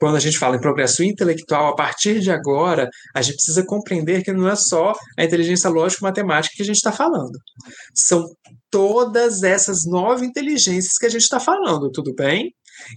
quando 0.00 0.16
a 0.16 0.20
gente 0.20 0.38
fala 0.38 0.56
em 0.56 0.60
progresso 0.60 1.04
intelectual, 1.04 1.68
a 1.68 1.76
partir 1.76 2.20
de 2.20 2.30
agora, 2.30 2.88
a 3.14 3.20
gente 3.20 3.34
precisa 3.34 3.62
compreender 3.66 4.24
que 4.24 4.32
não 4.32 4.48
é 4.48 4.56
só 4.56 4.94
a 5.18 5.24
inteligência 5.24 5.68
lógico-matemática 5.68 6.54
que 6.56 6.62
a 6.62 6.66
gente 6.66 6.76
está 6.76 6.90
falando. 6.90 7.38
São 7.94 8.24
todas 8.70 9.42
essas 9.42 9.84
nove 9.84 10.24
inteligências 10.24 10.94
que 10.98 11.04
a 11.04 11.10
gente 11.10 11.22
está 11.22 11.38
falando, 11.38 11.90
tudo 11.90 12.14
bem? 12.14 12.50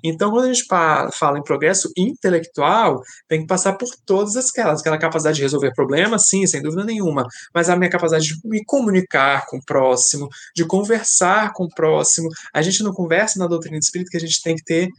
Então, 0.04 0.32
quando 0.32 0.46
a 0.46 0.54
gente 0.54 0.66
fala 0.66 1.38
em 1.38 1.44
progresso 1.44 1.92
intelectual, 1.98 3.02
tem 3.28 3.42
que 3.42 3.48
passar 3.48 3.74
por 3.74 3.90
todas 4.06 4.36
aquelas, 4.36 4.82
aquela 4.82 4.98
capacidade 4.98 5.38
de 5.38 5.44
resolver 5.44 5.74
problemas, 5.74 6.28
sim, 6.28 6.46
sem 6.46 6.62
dúvida 6.62 6.84
nenhuma, 6.84 7.26
mas 7.54 7.70
a 7.70 7.76
minha 7.76 7.90
capacidade 7.90 8.26
de 8.26 8.36
me 8.44 8.64
comunicar 8.66 9.46
com 9.48 9.58
o 9.58 9.64
próximo, 9.66 10.28
de 10.56 10.66
conversar 10.66 11.54
com 11.54 11.66
o 11.66 11.70
próximo. 11.70 12.30
A 12.54 12.62
gente 12.62 12.84
não 12.84 12.94
conversa 12.94 13.40
na 13.40 13.48
doutrina 13.48 13.78
espírita 13.78 14.12
que 14.12 14.18
a 14.18 14.20
gente 14.20 14.42
tem 14.42 14.56
que 14.56 14.64
ter 14.64 14.90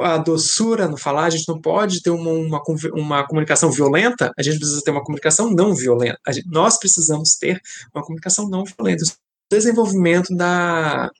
a 0.00 0.16
doçura 0.16 0.88
no 0.88 0.96
falar, 0.96 1.24
a 1.24 1.30
gente 1.30 1.48
não 1.48 1.60
pode 1.60 2.02
ter 2.02 2.10
uma, 2.10 2.30
uma, 2.30 2.62
uma 2.94 3.26
comunicação 3.26 3.70
violenta, 3.70 4.32
a 4.38 4.42
gente 4.42 4.58
precisa 4.58 4.82
ter 4.82 4.90
uma 4.90 5.04
comunicação 5.04 5.50
não 5.50 5.74
violenta. 5.74 6.18
Gente, 6.30 6.48
nós 6.48 6.78
precisamos 6.78 7.34
ter 7.34 7.60
uma 7.94 8.02
comunicação 8.02 8.48
não 8.48 8.64
violenta. 8.64 9.04
Desenvolvimento 9.50 10.34
da 10.34 11.10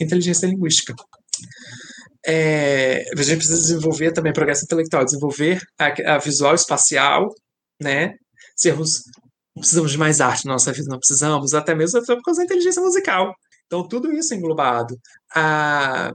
inteligência 0.00 0.46
linguística. 0.46 0.94
É, 2.26 3.04
a 3.16 3.22
gente 3.22 3.38
precisa 3.38 3.60
desenvolver 3.60 4.12
também 4.12 4.32
progresso 4.32 4.64
intelectual, 4.64 5.04
desenvolver 5.04 5.60
a, 5.78 6.14
a 6.14 6.18
visual 6.18 6.54
espacial, 6.54 7.32
né? 7.80 8.14
Sermos, 8.56 9.02
precisamos 9.54 9.92
de 9.92 9.98
mais 9.98 10.20
arte 10.20 10.44
na 10.44 10.52
nossa 10.52 10.72
vida, 10.72 10.88
não 10.88 10.98
precisamos, 10.98 11.54
até 11.54 11.74
mesmo 11.74 12.04
por 12.04 12.22
causa 12.22 12.40
da 12.40 12.44
inteligência 12.44 12.82
musical. 12.82 13.34
Então, 13.66 13.86
tudo 13.86 14.12
isso 14.12 14.34
englobado. 14.34 14.98
A 15.34 16.12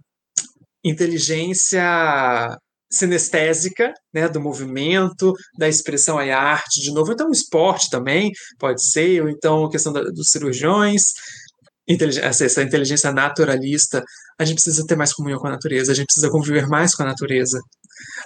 inteligência 0.83 2.57
sinestésica, 2.93 3.91
né, 4.13 4.29
do 4.29 4.39
movimento, 4.39 5.33
da 5.57 5.67
expressão 5.67 6.21
e 6.21 6.31
arte, 6.31 6.79
de 6.79 6.91
novo, 6.91 7.11
então 7.11 7.29
o 7.29 7.31
esporte 7.31 7.89
também 7.89 8.31
pode 8.59 8.85
ser, 8.85 9.23
ou 9.23 9.29
então 9.29 9.65
a 9.65 9.71
questão 9.71 9.91
da, 9.91 10.03
dos 10.03 10.29
cirurgiões, 10.29 11.13
essa 11.87 12.63
inteligência 12.63 13.11
naturalista, 13.11 14.03
a 14.39 14.45
gente 14.45 14.61
precisa 14.61 14.85
ter 14.87 14.95
mais 14.95 15.13
comunhão 15.13 15.39
com 15.39 15.47
a 15.47 15.51
natureza, 15.51 15.91
a 15.91 15.95
gente 15.95 16.05
precisa 16.05 16.29
conviver 16.29 16.67
mais 16.67 16.95
com 16.95 17.03
a 17.03 17.07
natureza, 17.07 17.59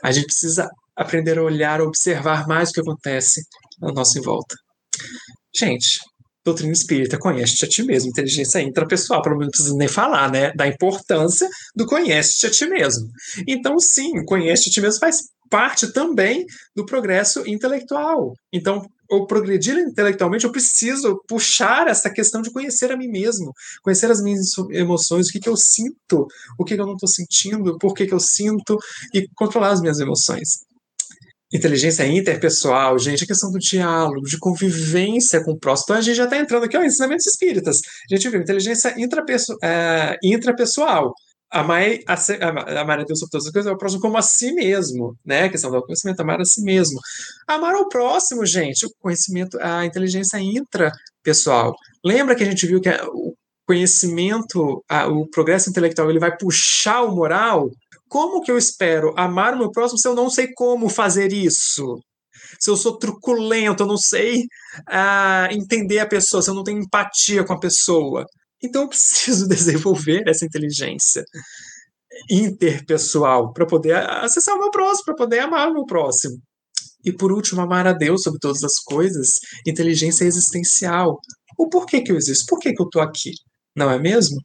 a 0.03 0.11
gente 0.11 0.27
precisa 0.27 0.69
aprender 0.95 1.37
a 1.37 1.43
olhar, 1.43 1.81
observar 1.81 2.47
mais 2.47 2.69
o 2.69 2.73
que 2.73 2.81
acontece 2.81 3.41
ao 3.81 3.93
nosso 3.93 4.17
em 4.17 4.21
volta. 4.21 4.55
Gente, 5.55 5.99
doutrina 6.43 6.71
espírita, 6.71 7.17
conhece-te 7.17 7.65
a 7.65 7.67
ti 7.67 7.83
mesmo, 7.83 8.09
inteligência 8.09 8.61
intrapessoal, 8.61 9.21
pelo 9.21 9.37
menos 9.37 9.47
não 9.47 9.51
precisa 9.51 9.77
nem 9.77 9.87
falar, 9.87 10.31
né, 10.31 10.51
da 10.53 10.67
importância 10.67 11.47
do 11.75 11.85
conhece-te 11.85 12.47
a 12.47 12.49
ti 12.49 12.65
mesmo. 12.67 13.09
Então, 13.47 13.77
sim, 13.79 14.23
conhece-te 14.25 14.69
a 14.69 14.73
ti 14.73 14.81
mesmo 14.81 14.99
faz 14.99 15.17
parte 15.49 15.91
também 15.91 16.45
do 16.75 16.85
progresso 16.85 17.47
intelectual. 17.47 18.33
Então, 18.51 18.85
ou 19.09 19.25
progredir 19.25 19.77
intelectualmente, 19.77 20.45
eu 20.45 20.51
preciso 20.51 21.21
puxar 21.27 21.87
essa 21.87 22.09
questão 22.09 22.41
de 22.41 22.51
conhecer 22.51 22.91
a 22.91 22.97
mim 22.97 23.07
mesmo, 23.07 23.53
conhecer 23.81 24.09
as 24.11 24.21
minhas 24.21 24.51
emoções, 24.71 25.27
o 25.27 25.31
que, 25.31 25.39
que 25.39 25.49
eu 25.49 25.57
sinto, 25.57 26.27
o 26.57 26.63
que, 26.63 26.75
que 26.75 26.81
eu 26.81 26.85
não 26.85 26.93
estou 26.93 27.09
sentindo, 27.09 27.77
por 27.77 27.93
que, 27.93 28.05
que 28.05 28.13
eu 28.13 28.19
sinto, 28.19 28.77
e 29.13 29.27
controlar 29.35 29.71
as 29.71 29.81
minhas 29.81 29.99
emoções. 29.99 30.65
Inteligência 31.53 32.05
interpessoal, 32.05 32.99
gente, 32.99 33.23
a 33.23 33.27
questão 33.27 33.49
do 33.49 33.57
diálogo, 33.57 34.27
de 34.27 34.37
convivência 34.37 35.41
com 35.41 35.51
o 35.51 35.57
próximo. 35.57 35.85
Então 35.85 35.95
a 35.95 36.01
gente 36.01 36.17
já 36.17 36.25
está 36.25 36.37
entrando 36.37 36.65
aqui, 36.65 36.75
ó, 36.75 36.83
ensinamentos 36.83 37.25
espíritas. 37.25 37.79
A 38.11 38.15
gente 38.15 38.29
viu 38.29 38.41
inteligência 38.41 38.93
intrapessoal, 38.97 39.57
é, 39.63 40.17
intrapessoal 40.21 41.13
a, 41.51 41.61
a, 41.61 42.81
amar 42.81 42.99
a 42.99 43.03
Deus 43.03 43.19
sobre 43.19 43.31
todas 43.31 43.47
as 43.47 43.53
coisas, 43.53 43.71
é 43.71 43.73
o 43.73 43.77
próximo 43.77 44.01
como 44.01 44.17
a 44.17 44.21
si 44.21 44.51
mesmo, 44.53 45.15
né? 45.25 45.43
A 45.43 45.49
questão 45.49 45.71
do 45.71 45.81
conhecimento, 45.81 46.19
amar 46.19 46.41
a 46.41 46.45
si 46.45 46.61
mesmo. 46.61 46.99
Amar 47.47 47.75
ao 47.75 47.87
próximo, 47.87 48.45
gente, 48.45 48.85
o 48.85 48.89
conhecimento, 48.99 49.57
a 49.61 49.85
inteligência 49.85 50.39
intrapessoal. 50.39 51.73
Lembra 52.03 52.35
que 52.35 52.43
a 52.43 52.45
gente 52.45 52.65
viu 52.67 52.81
que 52.81 52.89
o 52.89 53.33
conhecimento, 53.65 54.83
a, 54.89 55.07
o 55.07 55.27
progresso 55.29 55.69
intelectual, 55.69 56.09
ele 56.09 56.19
vai 56.19 56.35
puxar 56.35 57.01
o 57.03 57.15
moral? 57.15 57.69
Como 58.09 58.41
que 58.41 58.51
eu 58.51 58.57
espero 58.57 59.13
amar 59.17 59.53
o 59.53 59.57
meu 59.57 59.71
próximo 59.71 59.99
se 59.99 60.07
eu 60.07 60.15
não 60.15 60.29
sei 60.29 60.47
como 60.53 60.89
fazer 60.89 61.33
isso? 61.33 61.99
Se 62.59 62.69
eu 62.69 62.77
sou 62.77 62.97
truculento, 62.97 63.83
eu 63.83 63.87
não 63.87 63.97
sei 63.97 64.43
uh, 64.89 65.51
entender 65.51 65.99
a 65.99 66.07
pessoa, 66.07 66.41
se 66.41 66.49
eu 66.49 66.53
não 66.53 66.63
tenho 66.63 66.79
empatia 66.79 67.43
com 67.43 67.53
a 67.53 67.59
pessoa. 67.59 68.25
Então 68.63 68.83
eu 68.83 68.89
preciso 68.89 69.47
desenvolver 69.49 70.23
essa 70.27 70.45
inteligência 70.45 71.23
interpessoal 72.29 73.53
para 73.53 73.65
poder 73.65 73.95
acessar 73.95 74.55
o 74.55 74.59
meu 74.59 74.71
próximo, 74.71 75.05
para 75.05 75.15
poder 75.15 75.39
amar 75.39 75.69
o 75.69 75.73
meu 75.73 75.85
próximo. 75.85 76.37
E 77.05 77.13
por 77.13 77.31
último, 77.31 77.61
amar 77.61 77.87
a 77.87 77.93
Deus 77.93 78.23
sobre 78.23 78.39
todas 78.39 78.63
as 78.63 78.79
coisas, 78.79 79.29
inteligência 79.65 80.25
existencial. 80.25 81.19
O 81.57 81.69
porquê 81.69 82.01
que 82.01 82.11
eu 82.11 82.17
existo? 82.17 82.45
Por 82.47 82.59
que, 82.59 82.73
que 82.73 82.81
eu 82.81 82.85
estou 82.85 83.01
aqui? 83.01 83.31
Não 83.75 83.89
é 83.89 83.99
mesmo? 83.99 84.37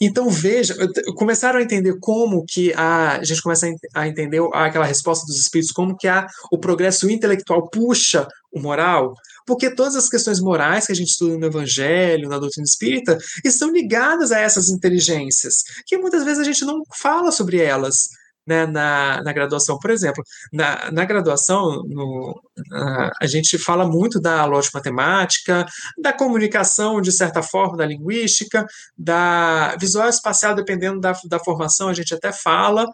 Então 0.00 0.30
veja, 0.30 0.74
começaram 1.14 1.58
a 1.58 1.62
entender 1.62 1.94
como 2.00 2.44
que 2.48 2.72
a, 2.74 3.18
a 3.18 3.24
gente 3.24 3.42
começa 3.42 3.68
a 3.94 4.08
entender 4.08 4.40
aquela 4.54 4.86
resposta 4.86 5.26
dos 5.26 5.38
espíritos, 5.38 5.72
como 5.72 5.96
que 5.96 6.08
a, 6.08 6.26
o 6.50 6.58
progresso 6.58 7.10
intelectual 7.10 7.68
puxa 7.68 8.26
o 8.50 8.60
moral, 8.60 9.12
porque 9.48 9.74
todas 9.74 9.96
as 9.96 10.10
questões 10.10 10.40
morais 10.40 10.84
que 10.84 10.92
a 10.92 10.94
gente 10.94 11.08
estuda 11.08 11.38
no 11.38 11.46
Evangelho, 11.46 12.28
na 12.28 12.38
doutrina 12.38 12.66
espírita, 12.66 13.16
estão 13.42 13.72
ligadas 13.72 14.30
a 14.30 14.38
essas 14.38 14.68
inteligências, 14.68 15.62
que 15.86 15.96
muitas 15.96 16.22
vezes 16.22 16.38
a 16.38 16.44
gente 16.44 16.66
não 16.66 16.82
fala 16.94 17.32
sobre 17.32 17.58
elas 17.58 18.10
né, 18.46 18.66
na, 18.66 19.22
na 19.22 19.32
graduação. 19.32 19.78
Por 19.78 19.90
exemplo, 19.90 20.22
na, 20.52 20.90
na 20.90 21.06
graduação, 21.06 21.82
no, 21.86 22.38
a, 22.70 23.10
a 23.22 23.26
gente 23.26 23.56
fala 23.56 23.88
muito 23.88 24.20
da 24.20 24.44
lógica 24.44 24.76
matemática, 24.78 25.64
da 25.98 26.12
comunicação, 26.12 27.00
de 27.00 27.10
certa 27.10 27.42
forma, 27.42 27.78
da 27.78 27.86
linguística, 27.86 28.66
da 28.98 29.74
visual 29.80 30.10
espacial, 30.10 30.54
dependendo 30.54 31.00
da, 31.00 31.14
da 31.24 31.38
formação, 31.38 31.88
a 31.88 31.94
gente 31.94 32.12
até 32.14 32.32
fala, 32.32 32.86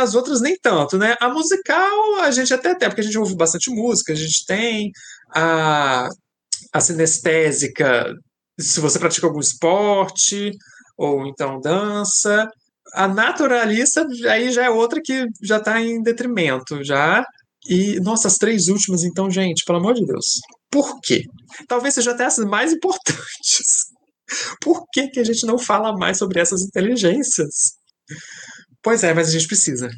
as 0.00 0.14
outras 0.14 0.40
nem 0.40 0.56
tanto, 0.56 0.98
né? 0.98 1.16
A 1.20 1.28
musical 1.28 2.20
a 2.20 2.30
gente 2.30 2.52
até 2.52 2.74
tem, 2.74 2.88
porque 2.88 3.00
a 3.00 3.04
gente 3.04 3.18
ouve 3.18 3.36
bastante 3.36 3.70
música, 3.70 4.12
a 4.12 4.16
gente 4.16 4.44
tem 4.46 4.90
a, 5.34 6.08
a 6.72 6.80
sinestésica, 6.80 8.14
se 8.58 8.80
você 8.80 8.98
pratica 8.98 9.26
algum 9.26 9.40
esporte, 9.40 10.50
ou 10.96 11.26
então 11.26 11.60
dança, 11.60 12.48
a 12.94 13.06
naturalista 13.06 14.06
aí 14.30 14.50
já 14.50 14.64
é 14.64 14.70
outra 14.70 15.00
que 15.02 15.26
já 15.42 15.58
está 15.58 15.80
em 15.80 16.02
detrimento, 16.02 16.82
já. 16.82 17.24
E, 17.68 18.00
nossa, 18.00 18.28
as 18.28 18.36
três 18.36 18.68
últimas, 18.68 19.04
então, 19.04 19.30
gente, 19.30 19.64
pelo 19.64 19.78
amor 19.78 19.94
de 19.94 20.06
Deus. 20.06 20.40
Por 20.70 21.00
quê? 21.00 21.24
Talvez 21.66 21.94
seja 21.94 22.12
até 22.12 22.24
as 22.24 22.38
mais 22.38 22.72
importantes. 22.72 23.86
Por 24.60 24.84
que, 24.92 25.08
que 25.08 25.20
a 25.20 25.24
gente 25.24 25.46
não 25.46 25.58
fala 25.58 25.96
mais 25.96 26.18
sobre 26.18 26.40
essas 26.40 26.62
inteligências? 26.62 27.76
Pois 28.88 29.04
é, 29.04 29.12
mas 29.12 29.28
a 29.28 29.32
gente 29.32 29.46
precisa. 29.46 29.90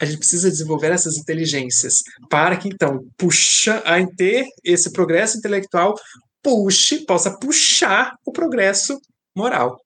A 0.00 0.04
gente 0.04 0.18
precisa 0.18 0.48
desenvolver 0.48 0.92
essas 0.92 1.16
inteligências 1.16 1.94
para 2.30 2.56
que, 2.56 2.68
então, 2.68 3.00
puxa, 3.16 3.78
a 3.78 3.96
ter 4.06 4.46
esse 4.64 4.92
progresso 4.92 5.38
intelectual 5.38 5.96
puxe, 6.40 7.04
possa 7.04 7.36
puxar 7.36 8.14
o 8.24 8.30
progresso 8.30 8.96
moral. 9.36 9.76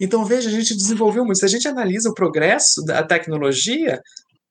Então, 0.00 0.24
veja, 0.24 0.48
a 0.48 0.52
gente 0.52 0.76
desenvolveu 0.76 1.24
muito. 1.24 1.40
Se 1.40 1.44
a 1.44 1.48
gente 1.48 1.66
analisa 1.66 2.08
o 2.08 2.14
progresso 2.14 2.84
da 2.84 3.02
tecnologia, 3.02 4.00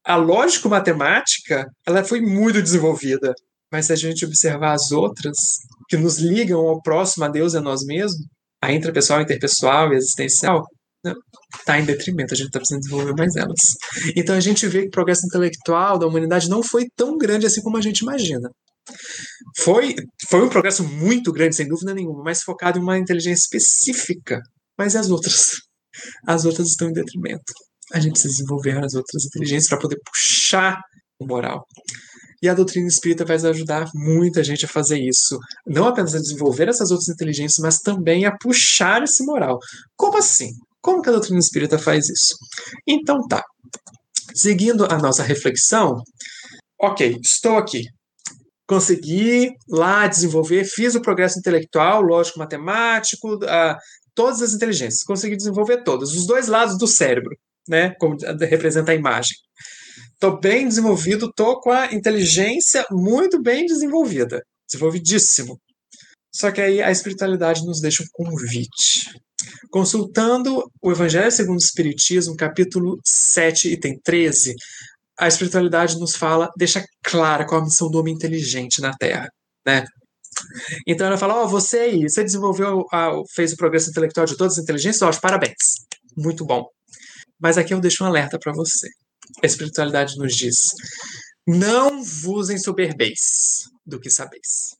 a 0.03 0.17
lógico-matemática 0.17 1.65
ela 1.87 2.03
foi 2.03 2.19
muito 2.19 2.61
desenvolvida. 2.61 3.33
Mas 3.71 3.85
se 3.85 3.93
a 3.93 3.95
gente 3.95 4.25
observar 4.25 4.73
as 4.73 4.91
outras, 4.91 5.37
que 5.87 5.95
nos 5.95 6.17
ligam 6.17 6.67
ao 6.67 6.81
próximo, 6.81 7.23
a 7.23 7.29
Deus 7.29 7.53
e 7.53 7.57
a 7.59 7.61
nós 7.61 7.85
mesmos, 7.85 8.27
a 8.61 8.73
intrapessoal, 8.73 9.21
interpessoal 9.21 9.93
e 9.93 9.95
existencial, 9.95 10.67
está 11.59 11.79
em 11.79 11.85
detrimento, 11.85 12.33
a 12.33 12.37
gente 12.37 12.47
está 12.47 12.59
precisando 12.59 12.81
desenvolver 12.81 13.13
mais 13.15 13.35
elas. 13.35 13.59
Então 14.15 14.35
a 14.35 14.39
gente 14.39 14.67
vê 14.67 14.81
que 14.81 14.87
o 14.87 14.91
progresso 14.91 15.25
intelectual 15.25 15.97
da 15.97 16.07
humanidade 16.07 16.49
não 16.49 16.63
foi 16.63 16.85
tão 16.95 17.17
grande 17.17 17.45
assim 17.45 17.61
como 17.61 17.77
a 17.77 17.81
gente 17.81 17.99
imagina. 17.99 18.49
Foi, 19.57 19.95
foi 20.29 20.43
um 20.43 20.49
progresso 20.49 20.83
muito 20.83 21.31
grande, 21.31 21.55
sem 21.55 21.67
dúvida 21.67 21.93
nenhuma, 21.93 22.23
mas 22.23 22.41
focado 22.41 22.79
em 22.79 22.81
uma 22.81 22.97
inteligência 22.97 23.43
específica 23.43 24.41
mas 24.77 24.93
e 24.93 24.97
as 24.97 25.09
outras? 25.09 25.53
As 26.27 26.45
outras 26.45 26.69
estão 26.69 26.89
em 26.89 26.93
detrimento. 26.93 27.51
A 27.91 27.99
gente 27.99 28.11
precisa 28.11 28.33
desenvolver 28.33 28.77
as 28.83 28.93
outras 28.93 29.25
inteligências 29.25 29.67
para 29.67 29.79
poder 29.79 29.97
puxar 30.05 30.79
o 31.19 31.25
moral. 31.25 31.65
E 32.41 32.47
a 32.47 32.53
doutrina 32.53 32.87
espírita 32.87 33.25
vai 33.25 33.37
ajudar 33.37 33.89
muita 33.95 34.43
gente 34.43 34.65
a 34.65 34.67
fazer 34.67 34.99
isso. 34.99 35.39
Não 35.65 35.87
apenas 35.87 36.13
a 36.13 36.19
desenvolver 36.19 36.69
essas 36.69 36.91
outras 36.91 37.09
inteligências, 37.09 37.57
mas 37.63 37.79
também 37.79 38.25
a 38.25 38.37
puxar 38.37 39.01
esse 39.01 39.25
moral. 39.25 39.57
Como 39.95 40.17
assim? 40.17 40.51
Como 40.87 41.01
que 41.01 41.09
a 41.09 41.11
doutrina 41.11 41.37
espírita 41.37 41.77
faz 41.77 42.07
isso? 42.07 42.37
Então 42.87 43.27
tá. 43.27 43.43
Seguindo 44.33 44.85
a 44.85 44.97
nossa 44.97 45.21
reflexão, 45.21 46.01
ok, 46.81 47.19
estou 47.21 47.57
aqui. 47.57 47.83
Consegui 48.65 49.51
lá 49.69 50.07
desenvolver, 50.07 50.63
fiz 50.63 50.95
o 50.95 51.01
progresso 51.01 51.39
intelectual, 51.39 52.01
lógico, 52.01 52.39
matemático, 52.39 53.35
uh, 53.35 53.75
todas 54.15 54.41
as 54.41 54.53
inteligências, 54.53 55.03
consegui 55.03 55.35
desenvolver 55.35 55.83
todas, 55.83 56.13
os 56.13 56.25
dois 56.25 56.47
lados 56.47 56.77
do 56.77 56.87
cérebro, 56.87 57.35
né, 57.67 57.93
como 57.99 58.15
representa 58.49 58.93
a 58.93 58.95
imagem. 58.95 59.35
Estou 60.13 60.39
bem 60.39 60.69
desenvolvido, 60.69 61.25
estou 61.25 61.59
com 61.59 61.71
a 61.71 61.93
inteligência 61.93 62.85
muito 62.89 63.41
bem 63.41 63.65
desenvolvida, 63.65 64.41
desenvolvidíssimo. 64.65 65.59
Só 66.33 66.49
que 66.49 66.61
aí 66.61 66.81
a 66.81 66.91
espiritualidade 66.91 67.65
nos 67.65 67.81
deixa 67.81 68.03
um 68.03 68.07
convite. 68.13 69.26
Consultando 69.69 70.63
o 70.81 70.91
Evangelho 70.91 71.31
segundo 71.31 71.57
o 71.57 71.63
Espiritismo, 71.63 72.35
capítulo 72.35 72.99
7, 73.03 73.73
item 73.73 73.99
13, 74.03 74.53
a 75.19 75.27
espiritualidade 75.27 75.99
nos 75.99 76.15
fala, 76.15 76.49
deixa 76.57 76.85
clara 77.03 77.45
qual 77.45 77.61
a 77.61 77.63
missão 77.65 77.89
do 77.89 77.99
homem 77.99 78.13
inteligente 78.13 78.81
na 78.81 78.93
Terra. 78.93 79.29
Né? 79.65 79.83
Então 80.85 81.07
ela 81.07 81.17
fala: 81.17 81.35
Ó, 81.35 81.45
oh, 81.45 81.47
você 81.47 81.79
aí, 81.79 82.03
você 82.03 82.23
desenvolveu, 82.23 82.85
fez 83.33 83.53
o 83.53 83.57
progresso 83.57 83.89
intelectual 83.89 84.25
de 84.25 84.37
todas 84.37 84.57
as 84.57 84.63
inteligências, 84.63 85.01
ó, 85.01 85.19
parabéns. 85.19 85.85
Muito 86.15 86.45
bom. 86.45 86.65
Mas 87.39 87.57
aqui 87.57 87.73
eu 87.73 87.79
deixo 87.79 88.03
um 88.03 88.07
alerta 88.07 88.37
para 88.39 88.53
você. 88.53 88.87
A 89.43 89.45
espiritualidade 89.45 90.17
nos 90.17 90.35
diz: 90.35 90.55
não 91.47 92.03
vos 92.03 92.49
ensoberbeis 92.49 93.63
do 93.85 93.99
que 93.99 94.09
sabeis. 94.09 94.76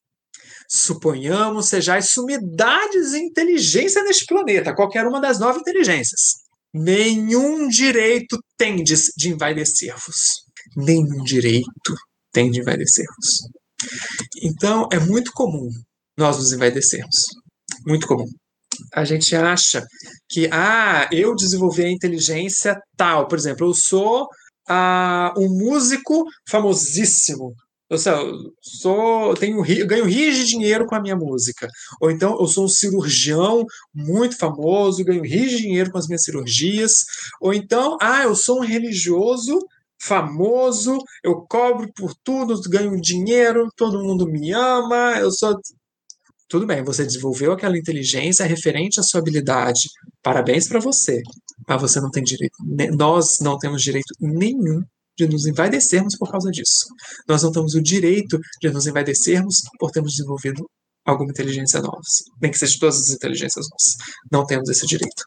Suponhamos 0.67 1.69
sejais 1.69 2.09
sumidades 2.09 3.13
em 3.13 3.27
inteligência 3.27 4.03
neste 4.03 4.25
planeta, 4.25 4.75
qualquer 4.75 5.05
uma 5.07 5.21
das 5.21 5.39
nove 5.39 5.59
inteligências. 5.59 6.47
Nenhum 6.73 7.67
direito 7.69 8.37
tendes 8.57 9.11
de 9.15 9.29
envaidecer-vos. 9.29 10.43
Nenhum 10.75 11.23
direito 11.23 11.95
tem 12.31 12.51
de 12.51 12.59
envaidecer-vos. 12.59 13.49
Então, 14.43 14.87
é 14.91 14.99
muito 14.99 15.31
comum 15.33 15.69
nós 16.17 16.37
nos 16.37 16.51
envaidecermos. 16.51 17.25
Muito 17.85 18.07
comum. 18.07 18.27
A 18.93 19.05
gente 19.05 19.35
acha 19.35 19.85
que, 20.29 20.49
ah, 20.51 21.07
eu 21.11 21.35
desenvolvi 21.35 21.85
a 21.85 21.91
inteligência 21.91 22.79
tal. 22.95 23.27
Por 23.27 23.37
exemplo, 23.37 23.67
eu 23.67 23.73
sou 23.73 24.27
ah, 24.67 25.33
um 25.37 25.47
músico 25.47 26.25
famosíssimo. 26.49 27.53
Eu, 27.89 27.97
sei, 27.97 28.11
eu 28.11 28.53
sou, 28.61 29.33
tenho, 29.35 29.61
ganho 29.85 30.05
rios 30.05 30.35
de 30.35 30.45
dinheiro 30.45 30.85
com 30.85 30.95
a 30.95 31.01
minha 31.01 31.15
música. 31.15 31.67
Ou 32.01 32.11
então 32.11 32.37
eu 32.39 32.47
sou 32.47 32.65
um 32.65 32.67
cirurgião 32.67 33.65
muito 33.93 34.37
famoso, 34.37 35.03
ganho 35.05 35.23
rios 35.23 35.51
de 35.51 35.57
dinheiro 35.57 35.91
com 35.91 35.97
as 35.97 36.07
minhas 36.07 36.23
cirurgias. 36.23 37.05
Ou 37.41 37.53
então, 37.53 37.97
ah, 38.01 38.23
eu 38.23 38.35
sou 38.35 38.59
um 38.59 38.65
religioso 38.65 39.59
famoso, 39.99 40.97
eu 41.23 41.41
cobro 41.49 41.91
por 41.93 42.13
tudo, 42.23 42.59
ganho 42.69 42.99
dinheiro, 43.01 43.69
todo 43.75 44.03
mundo 44.03 44.27
me 44.27 44.51
ama, 44.51 45.17
eu 45.19 45.31
sou. 45.31 45.59
Tudo 46.49 46.65
bem, 46.65 46.83
você 46.83 47.05
desenvolveu 47.05 47.51
aquela 47.51 47.77
inteligência 47.77 48.45
referente 48.45 48.99
à 48.99 49.03
sua 49.03 49.19
habilidade. 49.19 49.89
Parabéns 50.23 50.67
para 50.67 50.79
você. 50.79 51.21
Mas 51.67 51.81
você 51.81 51.99
não 51.99 52.09
tem 52.09 52.23
direito. 52.23 52.55
Nós 52.97 53.39
não 53.41 53.57
temos 53.57 53.81
direito 53.81 54.13
nenhum 54.21 54.81
de 55.17 55.27
nos 55.27 55.45
envaidecermos 55.45 56.15
por 56.17 56.31
causa 56.31 56.51
disso. 56.51 56.85
Nós 57.27 57.43
não 57.43 57.51
temos 57.51 57.73
o 57.73 57.81
direito 57.81 58.39
de 58.61 58.69
nos 58.69 58.85
envaidecermos 58.85 59.61
por 59.79 59.91
termos 59.91 60.13
desenvolvido 60.13 60.69
alguma 61.05 61.31
inteligência 61.31 61.81
nova, 61.81 62.01
nem 62.41 62.51
que 62.51 62.59
seja 62.59 62.77
todas 62.79 62.97
as 62.97 63.09
inteligências 63.09 63.65
nossas. 63.69 63.93
Não 64.31 64.45
temos 64.45 64.69
esse 64.69 64.85
direito. 64.85 65.23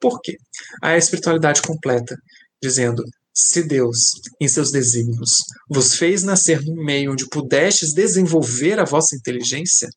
Por 0.00 0.20
quê? 0.20 0.36
A 0.82 0.96
espiritualidade 0.96 1.62
completa, 1.62 2.14
dizendo: 2.62 3.02
se 3.34 3.62
Deus, 3.62 4.10
em 4.40 4.46
seus 4.46 4.70
desígnios, 4.70 5.38
vos 5.68 5.96
fez 5.96 6.22
nascer 6.22 6.62
num 6.62 6.84
meio 6.84 7.12
onde 7.12 7.28
pudestes 7.28 7.94
desenvolver 7.94 8.78
a 8.78 8.84
vossa 8.84 9.16
inteligência, 9.16 9.88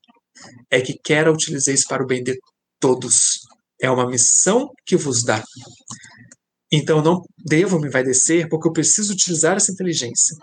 é 0.71 0.79
que 0.79 0.97
quer 1.03 1.27
a 1.27 1.31
utilizeis 1.31 1.85
para 1.85 2.03
o 2.03 2.07
bem 2.07 2.23
de 2.23 2.39
todos. 2.79 3.41
É 3.81 3.89
uma 3.89 4.07
missão 4.09 4.71
que 4.85 4.95
vos 4.95 5.23
dá. 5.23 5.43
Então 6.71 7.01
não 7.01 7.21
devo 7.37 7.79
me 7.79 7.87
envaidecer 7.87 8.47
porque 8.49 8.67
eu 8.67 8.73
preciso 8.73 9.13
utilizar 9.13 9.55
essa 9.55 9.71
inteligência 9.71 10.35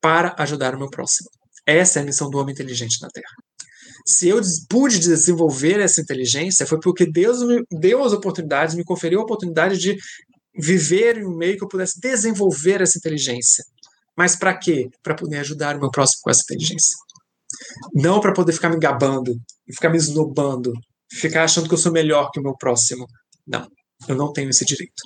para 0.00 0.34
ajudar 0.38 0.74
o 0.74 0.78
meu 0.78 0.88
próximo. 0.90 1.28
Essa 1.66 1.98
é 1.98 2.02
a 2.02 2.04
missão 2.04 2.30
do 2.30 2.38
homem 2.38 2.52
inteligente 2.52 3.00
na 3.00 3.08
Terra. 3.08 3.34
Se 4.06 4.28
eu 4.28 4.40
pude 4.68 4.98
desenvolver 4.98 5.80
essa 5.80 6.00
inteligência, 6.00 6.66
foi 6.66 6.80
porque 6.80 7.04
Deus 7.04 7.42
me 7.42 7.62
deu 7.70 8.02
as 8.02 8.12
oportunidades, 8.12 8.74
me 8.74 8.84
conferiu 8.84 9.20
a 9.20 9.22
oportunidade 9.22 9.76
de 9.76 9.96
viver 10.58 11.18
em 11.18 11.26
um 11.26 11.36
meio 11.36 11.56
que 11.56 11.64
eu 11.64 11.68
pudesse 11.68 12.00
desenvolver 12.00 12.80
essa 12.80 12.98
inteligência. 12.98 13.62
Mas 14.16 14.34
para 14.34 14.56
quê? 14.56 14.88
Para 15.02 15.14
poder 15.14 15.38
ajudar 15.38 15.76
o 15.76 15.80
meu 15.80 15.90
próximo 15.90 16.20
com 16.22 16.30
essa 16.30 16.42
inteligência. 16.42 16.96
Não 17.94 18.20
para 18.20 18.32
poder 18.32 18.52
ficar 18.52 18.70
me 18.70 18.78
gabando, 18.78 19.36
ficar 19.72 19.90
me 19.90 19.98
esnobando, 19.98 20.72
ficar 21.12 21.44
achando 21.44 21.68
que 21.68 21.74
eu 21.74 21.78
sou 21.78 21.92
melhor 21.92 22.30
que 22.30 22.40
o 22.40 22.42
meu 22.42 22.56
próximo. 22.56 23.06
Não, 23.46 23.68
eu 24.08 24.16
não 24.16 24.32
tenho 24.32 24.50
esse 24.50 24.64
direito. 24.64 25.02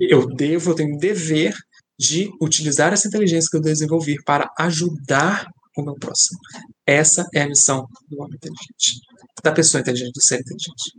Eu 0.00 0.26
devo, 0.26 0.70
eu 0.70 0.74
tenho 0.74 0.94
um 0.94 0.98
dever 0.98 1.54
de 1.98 2.30
utilizar 2.40 2.92
essa 2.92 3.08
inteligência 3.08 3.48
que 3.50 3.56
eu 3.56 3.62
desenvolvi 3.62 4.16
para 4.24 4.50
ajudar 4.58 5.46
o 5.76 5.82
meu 5.82 5.94
próximo. 5.94 6.38
Essa 6.86 7.26
é 7.34 7.42
a 7.42 7.48
missão 7.48 7.86
do 8.08 8.22
homem 8.22 8.36
inteligente, 8.36 9.00
da 9.42 9.52
pessoa 9.52 9.80
inteligente, 9.80 10.12
do 10.12 10.22
ser 10.22 10.40
inteligente. 10.40 10.92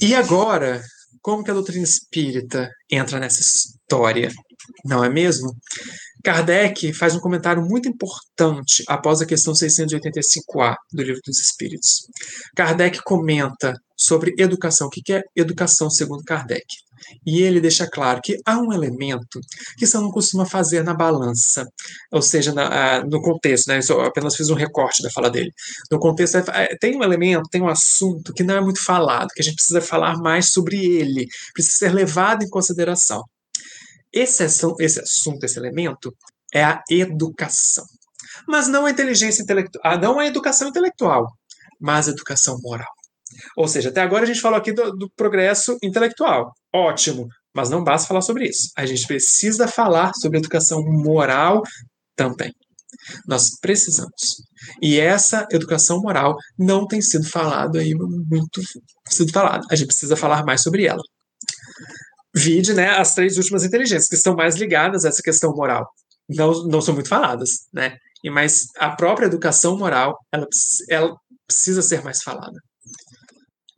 E 0.00 0.14
agora, 0.14 0.82
como 1.22 1.42
que 1.42 1.50
a 1.50 1.54
doutrina 1.54 1.84
espírita 1.84 2.70
entra 2.90 3.18
nessa 3.18 3.40
história? 3.40 4.30
Não 4.84 5.04
é 5.04 5.08
mesmo? 5.08 5.54
Kardec 6.24 6.92
faz 6.94 7.14
um 7.14 7.20
comentário 7.20 7.62
muito 7.62 7.86
importante 7.86 8.82
após 8.88 9.20
a 9.20 9.26
questão 9.26 9.52
685A 9.52 10.74
do 10.90 11.02
Livro 11.02 11.20
dos 11.24 11.38
Espíritos. 11.38 12.08
Kardec 12.56 13.02
comenta 13.04 13.74
sobre 13.94 14.34
educação. 14.38 14.86
O 14.86 14.90
que 14.90 15.12
é 15.12 15.22
educação 15.36 15.90
segundo 15.90 16.24
Kardec? 16.24 16.64
E 17.26 17.42
ele 17.42 17.60
deixa 17.60 17.86
claro 17.86 18.20
que 18.24 18.38
há 18.46 18.58
um 18.58 18.72
elemento 18.72 19.38
que 19.76 19.86
você 19.86 19.98
não 19.98 20.10
costuma 20.10 20.46
fazer 20.46 20.82
na 20.82 20.94
balança, 20.94 21.66
ou 22.10 22.22
seja, 22.22 22.54
na, 22.54 23.04
no 23.04 23.20
contexto, 23.20 23.68
né? 23.68 23.80
Eu 23.86 24.00
apenas 24.00 24.34
fiz 24.34 24.48
um 24.48 24.54
recorte 24.54 25.02
da 25.02 25.10
fala 25.10 25.30
dele. 25.30 25.52
No 25.90 25.98
contexto, 25.98 26.36
é, 26.38 26.74
tem 26.80 26.96
um 26.96 27.02
elemento, 27.02 27.48
tem 27.50 27.60
um 27.60 27.68
assunto 27.68 28.32
que 28.32 28.42
não 28.42 28.56
é 28.56 28.60
muito 28.62 28.82
falado, 28.82 29.28
que 29.34 29.42
a 29.42 29.44
gente 29.44 29.56
precisa 29.56 29.82
falar 29.82 30.16
mais 30.16 30.50
sobre 30.50 30.76
ele, 30.82 31.26
precisa 31.52 31.76
ser 31.76 31.92
levado 31.92 32.42
em 32.42 32.48
consideração. 32.48 33.22
Esse, 34.14 34.44
esse 34.44 35.00
assunto, 35.00 35.44
esse 35.44 35.58
elemento, 35.58 36.14
é 36.54 36.62
a 36.62 36.82
educação. 36.88 37.84
Mas 38.48 38.68
não 38.68 38.86
a 38.86 38.90
inteligência 38.90 39.42
intelectual, 39.42 39.82
ah, 39.84 39.98
não 39.98 40.18
a 40.18 40.26
educação 40.26 40.68
intelectual, 40.68 41.26
mas 41.80 42.08
a 42.08 42.12
educação 42.12 42.58
moral. 42.62 42.92
Ou 43.56 43.66
seja, 43.66 43.88
até 43.88 44.00
agora 44.00 44.22
a 44.22 44.26
gente 44.26 44.40
falou 44.40 44.58
aqui 44.58 44.72
do, 44.72 44.92
do 44.92 45.10
progresso 45.16 45.76
intelectual. 45.82 46.52
Ótimo, 46.72 47.26
mas 47.54 47.70
não 47.70 47.82
basta 47.82 48.06
falar 48.06 48.22
sobre 48.22 48.48
isso. 48.48 48.70
A 48.76 48.86
gente 48.86 49.06
precisa 49.06 49.66
falar 49.66 50.12
sobre 50.14 50.38
educação 50.38 50.82
moral 50.82 51.62
também. 52.16 52.52
Nós 53.26 53.58
precisamos. 53.60 54.12
E 54.80 54.98
essa 54.98 55.46
educação 55.50 56.00
moral 56.00 56.36
não 56.58 56.86
tem 56.86 57.02
sido 57.02 57.28
falado 57.28 57.78
aí 57.78 57.94
muito 57.94 58.60
sido 59.08 59.32
falado. 59.32 59.66
A 59.70 59.76
gente 59.76 59.88
precisa 59.88 60.16
falar 60.16 60.44
mais 60.44 60.62
sobre 60.62 60.86
ela. 60.86 61.02
Vide, 62.34 62.74
né, 62.74 62.88
as 62.90 63.14
três 63.14 63.36
últimas 63.36 63.64
inteligências 63.64 64.08
que 64.08 64.16
estão 64.16 64.34
mais 64.34 64.56
ligadas 64.56 65.04
a 65.04 65.08
essa 65.08 65.22
questão 65.22 65.54
moral. 65.54 65.88
Não, 66.28 66.66
não 66.66 66.80
são 66.80 66.94
muito 66.94 67.08
faladas, 67.08 67.50
né? 67.72 67.96
E 68.24 68.30
mas 68.30 68.66
a 68.78 68.90
própria 68.90 69.26
educação 69.26 69.78
moral, 69.78 70.18
ela, 70.32 70.46
ela 70.88 71.16
precisa 71.46 71.82
ser 71.82 72.02
mais 72.02 72.22
falada. 72.22 72.58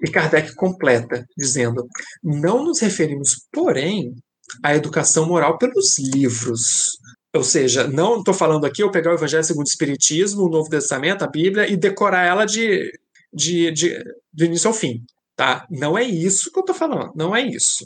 E 0.00 0.10
Kardec 0.10 0.54
completa, 0.54 1.26
dizendo: 1.36 1.86
Não 2.22 2.64
nos 2.64 2.80
referimos, 2.80 3.46
porém, 3.52 4.14
à 4.62 4.74
educação 4.74 5.26
moral 5.26 5.58
pelos 5.58 5.98
livros. 5.98 6.98
Ou 7.34 7.44
seja, 7.44 7.86
não 7.86 8.18
estou 8.18 8.32
falando 8.32 8.64
aqui 8.64 8.82
eu 8.82 8.90
pegar 8.90 9.10
o 9.10 9.14
Evangelho 9.14 9.44
segundo 9.44 9.66
o 9.66 9.68
Espiritismo, 9.68 10.44
o 10.44 10.48
Novo 10.48 10.70
Testamento, 10.70 11.22
a 11.22 11.28
Bíblia, 11.28 11.68
e 11.68 11.76
decorar 11.76 12.24
ela 12.24 12.46
de, 12.46 12.90
de, 13.32 13.70
de, 13.72 13.98
do 14.32 14.44
início 14.44 14.68
ao 14.68 14.74
fim. 14.74 15.02
Tá? 15.34 15.66
Não 15.70 15.98
é 15.98 16.02
isso 16.02 16.50
que 16.50 16.58
eu 16.58 16.62
estou 16.62 16.74
falando, 16.74 17.12
não 17.14 17.36
é 17.36 17.42
isso. 17.42 17.84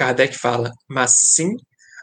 Kardec 0.00 0.38
fala, 0.38 0.70
mas 0.88 1.10
sim 1.34 1.54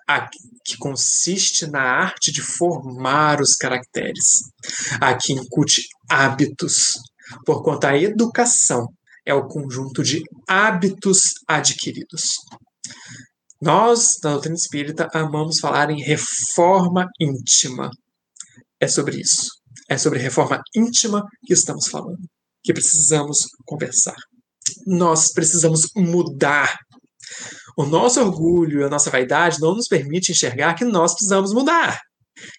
a 0.08 0.30
que 0.64 0.78
consiste 0.78 1.66
na 1.66 1.82
arte 1.82 2.32
de 2.32 2.44
formar 2.44 3.42
os 3.42 3.56
caracteres, 3.56 4.44
a 5.02 5.16
que 5.16 5.34
incute 5.34 5.88
hábitos, 6.08 6.94
porquanto 7.44 7.88
a 7.88 7.98
educação 7.98 8.88
é 9.26 9.34
o 9.34 9.48
conjunto 9.48 10.04
de 10.04 10.22
hábitos 10.48 11.22
adquiridos. 11.48 12.36
Nós, 13.60 14.20
da 14.22 14.34
doutrina 14.34 14.56
espírita, 14.56 15.10
amamos 15.12 15.60
falar 15.60 15.90
em 15.90 16.00
reforma 16.00 17.08
íntima. 17.20 17.90
É 18.80 18.88
sobre 18.88 19.20
isso. 19.20 19.48
É 19.90 19.98
sobre 19.98 20.20
reforma 20.20 20.62
íntima 20.76 21.26
que 21.48 21.54
estamos 21.54 21.88
falando, 21.88 22.22
que 22.64 22.74
precisamos 22.74 23.48
conversar. 23.66 24.16
Nós 24.86 25.32
precisamos 25.34 25.90
mudar. 25.96 26.78
O 27.78 27.86
nosso 27.86 28.20
orgulho 28.20 28.86
a 28.86 28.90
nossa 28.90 29.12
vaidade 29.12 29.62
não 29.62 29.76
nos 29.76 29.88
permite 29.88 30.32
enxergar 30.32 30.74
que 30.74 30.84
nós 30.84 31.14
precisamos 31.14 31.54
mudar. 31.54 32.02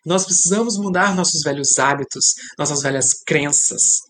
Nós 0.07 0.25
precisamos 0.25 0.79
mudar 0.79 1.15
nossos 1.15 1.43
velhos 1.43 1.79
hábitos, 1.79 2.35
nossas 2.57 2.83
velhas 2.83 3.07
crenças, 3.27 4.01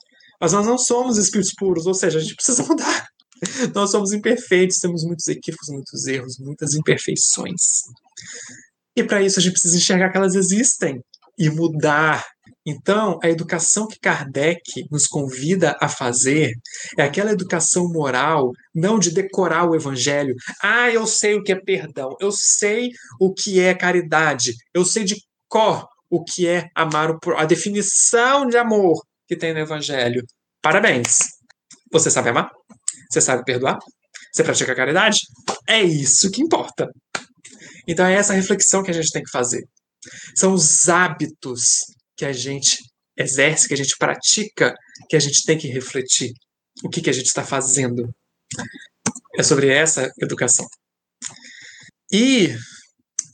mas 0.40 0.53
nós 0.53 0.66
não 0.66 0.79
somos 0.79 1.18
espíritos 1.18 1.53
puros, 1.55 1.87
ou 1.87 1.94
seja, 1.94 2.18
a 2.18 2.21
gente 2.21 2.37
precisa 2.37 2.62
mudar. 2.68 3.09
Nós 3.75 3.90
somos 3.90 4.12
imperfeitos, 4.12 4.79
temos 4.79 5.05
muitos 5.05 5.27
equívocos, 5.29 5.68
muitos 5.68 6.07
erros, 6.07 6.38
muitas 6.38 6.75
imperfeições. 6.75 7.62
E 8.97 9.03
para 9.03 9.23
isso 9.23 9.38
a 9.38 9.42
gente 9.42 9.53
precisa 9.53 9.77
enxergar 9.77 10.11
que 10.11 10.16
elas 10.16 10.35
existem 10.35 11.01
e 11.38 11.49
mudar. 11.49 12.25
Então, 12.70 13.18
a 13.22 13.31
educação 13.31 13.88
que 13.88 13.98
Kardec 13.98 14.87
nos 14.90 15.07
convida 15.07 15.74
a 15.81 15.88
fazer 15.88 16.52
é 16.98 17.02
aquela 17.02 17.33
educação 17.33 17.88
moral, 17.90 18.52
não 18.74 18.98
de 18.98 19.11
decorar 19.11 19.64
o 19.64 19.74
evangelho. 19.74 20.35
Ah, 20.62 20.90
eu 20.90 21.07
sei 21.07 21.35
o 21.35 21.42
que 21.42 21.50
é 21.50 21.59
perdão, 21.59 22.14
eu 22.20 22.31
sei 22.31 22.90
o 23.18 23.33
que 23.33 23.59
é 23.59 23.74
caridade, 23.74 24.52
eu 24.74 24.85
sei 24.85 25.04
de 25.04 25.16
cor 25.48 25.88
o 26.11 26.22
que 26.22 26.46
é 26.46 26.68
amar 26.74 27.11
o 27.11 27.18
a 27.38 27.46
definição 27.46 28.46
de 28.46 28.59
amor 28.59 29.02
que 29.26 29.35
tem 29.35 29.54
no 29.54 29.61
Evangelho. 29.61 30.22
Parabéns! 30.61 31.20
Você 31.90 32.11
sabe 32.11 32.28
amar? 32.28 32.50
Você 33.11 33.22
sabe 33.22 33.44
perdoar? 33.44 33.78
Você 34.31 34.44
pratica 34.44 34.74
caridade? 34.74 35.20
É 35.66 35.83
isso 35.83 36.31
que 36.31 36.42
importa. 36.42 36.90
Então 37.87 38.04
é 38.04 38.14
essa 38.14 38.35
reflexão 38.35 38.83
que 38.83 38.90
a 38.90 38.94
gente 38.94 39.10
tem 39.10 39.23
que 39.23 39.31
fazer. 39.31 39.66
São 40.37 40.52
os 40.52 40.87
hábitos 40.88 41.87
que 42.19 42.25
a 42.25 42.33
gente 42.33 42.79
exerce, 43.16 43.69
que 43.69 43.75
a 43.75 43.77
gente 43.77 43.96
pratica, 43.96 44.75
que 45.08 45.16
a 45.16 45.21
gente 45.21 45.44
tem 45.44 45.56
que 45.56 45.69
refletir. 45.69 46.33
O 46.85 46.88
que, 46.88 47.00
que 47.00 47.10
a 47.10 47.12
gente 47.12 47.27
está 47.27 47.44
fazendo? 47.44 48.12
É 49.38 49.42
sobre 49.42 49.69
essa 49.69 50.10
educação. 50.21 50.66
E 52.12 52.54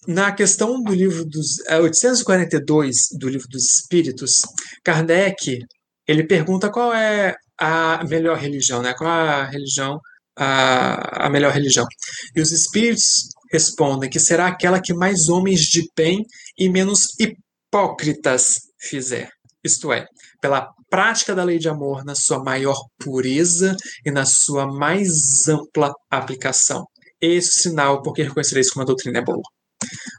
na 0.07 0.33
questão 0.33 0.83
do 0.83 0.93
livro 0.93 1.25
dos 1.25 1.61
é, 1.67 1.79
842 1.79 3.09
do 3.19 3.29
livro 3.29 3.49
dos 3.49 3.65
Espíritos, 3.65 4.43
Kardec 4.85 5.59
ele 6.07 6.27
pergunta 6.27 6.71
qual 6.71 6.93
é 6.93 7.35
a 7.59 8.05
melhor 8.05 8.37
religião, 8.37 8.83
né? 8.83 8.93
Qual 8.95 9.09
é 9.09 9.29
a 9.29 9.45
religião, 9.45 9.99
a, 10.37 11.27
a 11.27 11.31
melhor 11.31 11.53
religião? 11.53 11.87
E 12.35 12.41
os 12.41 12.53
espíritos 12.53 13.29
respondem 13.51 14.11
que 14.11 14.21
será 14.21 14.49
aquela 14.49 14.81
que 14.81 14.93
mais 14.93 15.29
homens 15.29 15.61
de 15.61 15.89
bem 15.97 16.27
e 16.59 16.69
menos 16.69 17.15
hipócritas 17.19 18.61
fizer. 18.85 19.31
Isto 19.63 19.93
é, 19.93 20.07
pela 20.41 20.69
prática 20.91 21.35
da 21.35 21.43
lei 21.43 21.59
de 21.59 21.69
amor 21.69 22.05
na 22.05 22.15
sua 22.15 22.43
maior 22.43 22.79
pureza 22.99 23.75
e 24.05 24.11
na 24.11 24.27
sua 24.27 24.67
mais 24.67 25.49
ampla 25.49 25.93
aplicação. 26.11 26.87
Esse 27.21 27.61
é 27.61 27.63
sinal 27.71 28.03
porque 28.03 28.23
reconhecereis 28.23 28.71
como 28.71 28.83
a 28.83 28.87
doutrina 28.87 29.19
é 29.21 29.25
boa. 29.25 29.43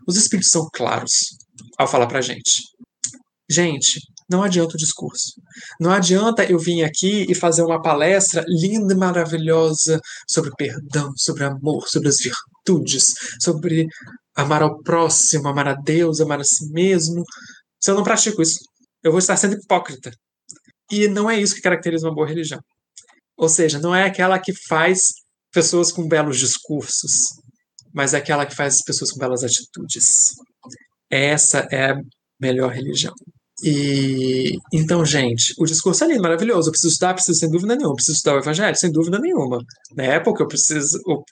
Os 0.07 0.17
espíritos 0.17 0.51
são 0.51 0.67
claros 0.73 1.37
ao 1.77 1.87
falar 1.87 2.07
para 2.07 2.21
gente. 2.21 2.63
Gente, 3.49 3.99
não 4.29 4.41
adianta 4.41 4.73
o 4.73 4.77
discurso. 4.77 5.33
Não 5.79 5.91
adianta 5.91 6.43
eu 6.43 6.57
vir 6.57 6.83
aqui 6.83 7.25
e 7.29 7.35
fazer 7.35 7.61
uma 7.61 7.81
palestra 7.81 8.43
linda 8.47 8.93
e 8.93 8.97
maravilhosa 8.97 9.99
sobre 10.27 10.51
perdão, 10.57 11.11
sobre 11.15 11.43
amor, 11.43 11.87
sobre 11.87 12.09
as 12.09 12.17
virtudes, 12.17 13.13
sobre 13.39 13.87
amar 14.35 14.63
ao 14.63 14.81
próximo, 14.81 15.47
amar 15.47 15.67
a 15.67 15.75
Deus, 15.75 16.19
amar 16.19 16.39
a 16.39 16.43
si 16.43 16.71
mesmo. 16.71 17.23
Se 17.85 17.91
eu 17.91 17.95
não 17.95 18.03
pratico 18.03 18.41
isso, 18.41 18.65
eu 19.03 19.11
vou 19.11 19.19
estar 19.19 19.37
sendo 19.37 19.53
hipócrita. 19.53 20.09
E 20.91 21.07
não 21.07 21.29
é 21.29 21.39
isso 21.39 21.53
que 21.53 21.61
caracteriza 21.61 22.07
uma 22.07 22.15
boa 22.15 22.27
religião. 22.27 22.59
Ou 23.37 23.47
seja, 23.47 23.77
não 23.77 23.93
é 23.93 24.05
aquela 24.05 24.39
que 24.39 24.51
faz 24.67 24.97
pessoas 25.53 25.91
com 25.91 26.07
belos 26.07 26.39
discursos, 26.39 27.11
mas 27.93 28.15
é 28.15 28.17
aquela 28.17 28.43
que 28.43 28.55
faz 28.55 28.77
as 28.77 28.81
pessoas 28.81 29.11
com 29.11 29.19
belas 29.19 29.43
atitudes. 29.43 30.31
Essa 31.11 31.67
é 31.71 31.91
a 31.91 32.01
melhor 32.41 32.71
religião. 32.71 33.13
E 33.63 34.57
então, 34.73 35.05
gente, 35.05 35.53
o 35.59 35.65
discurso 35.65 36.05
é 36.05 36.07
lindo, 36.07 36.23
maravilhoso. 36.23 36.69
Eu 36.69 36.71
preciso 36.71 36.93
estudar, 36.93 37.13
preciso 37.13 37.39
sem 37.39 37.51
dúvida 37.51 37.75
nenhuma. 37.75 37.91
Eu 37.91 37.97
preciso 37.97 38.17
estudar 38.17 38.35
o 38.35 38.39
evangelho, 38.39 38.75
sem 38.75 38.91
dúvida 38.91 39.19
nenhuma. 39.19 39.59
Né? 39.95 40.19
Porque 40.21 40.41
eu 40.41 40.47
preciso, 40.47 40.99
o 41.05 41.23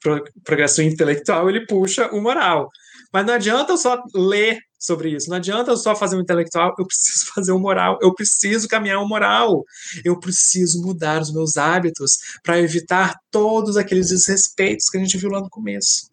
progresso 0.43 0.84
intelectual 0.84 1.49
ele 1.49 1.66
puxa 1.66 2.12
o 2.14 2.22
moral. 2.22 2.70
Mas 3.12 3.26
não 3.26 3.34
adianta 3.34 3.74
eu 3.74 3.78
só 3.78 3.99
ler 4.14 4.60
sobre 4.84 5.15
isso. 5.15 5.29
Não 5.29 5.38
adianta 5.38 5.71
eu 5.71 5.77
só 5.77 5.95
fazer 5.95 6.17
um 6.17 6.21
intelectual, 6.21 6.75
eu 6.77 6.86
preciso 6.86 7.25
fazer 7.34 7.51
um 7.53 7.59
moral, 7.59 7.97
eu 8.01 8.13
preciso 8.13 8.67
caminhar 8.67 8.99
um 8.99 9.07
moral. 9.07 9.63
Eu 10.03 10.19
preciso 10.19 10.81
mudar 10.81 11.21
os 11.21 11.34
meus 11.34 11.57
hábitos 11.57 12.17
para 12.43 12.59
evitar 12.59 13.15
todos 13.31 13.77
aqueles 13.77 14.09
desrespeitos 14.09 14.89
que 14.89 14.97
a 14.97 14.99
gente 14.99 15.17
viu 15.17 15.29
lá 15.29 15.39
no 15.39 15.49
começo. 15.49 16.07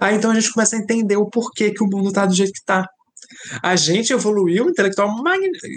Aí 0.00 0.14
então 0.14 0.30
a 0.30 0.34
gente 0.34 0.52
começa 0.52 0.76
a 0.76 0.78
entender 0.78 1.16
o 1.16 1.28
porquê 1.28 1.72
que 1.72 1.82
o 1.82 1.88
mundo 1.88 2.08
está 2.08 2.26
do 2.26 2.34
jeito 2.34 2.52
que 2.52 2.60
está. 2.60 2.86
A 3.62 3.74
gente 3.74 4.12
evoluiu 4.12 4.68
intelectual, 4.68 5.08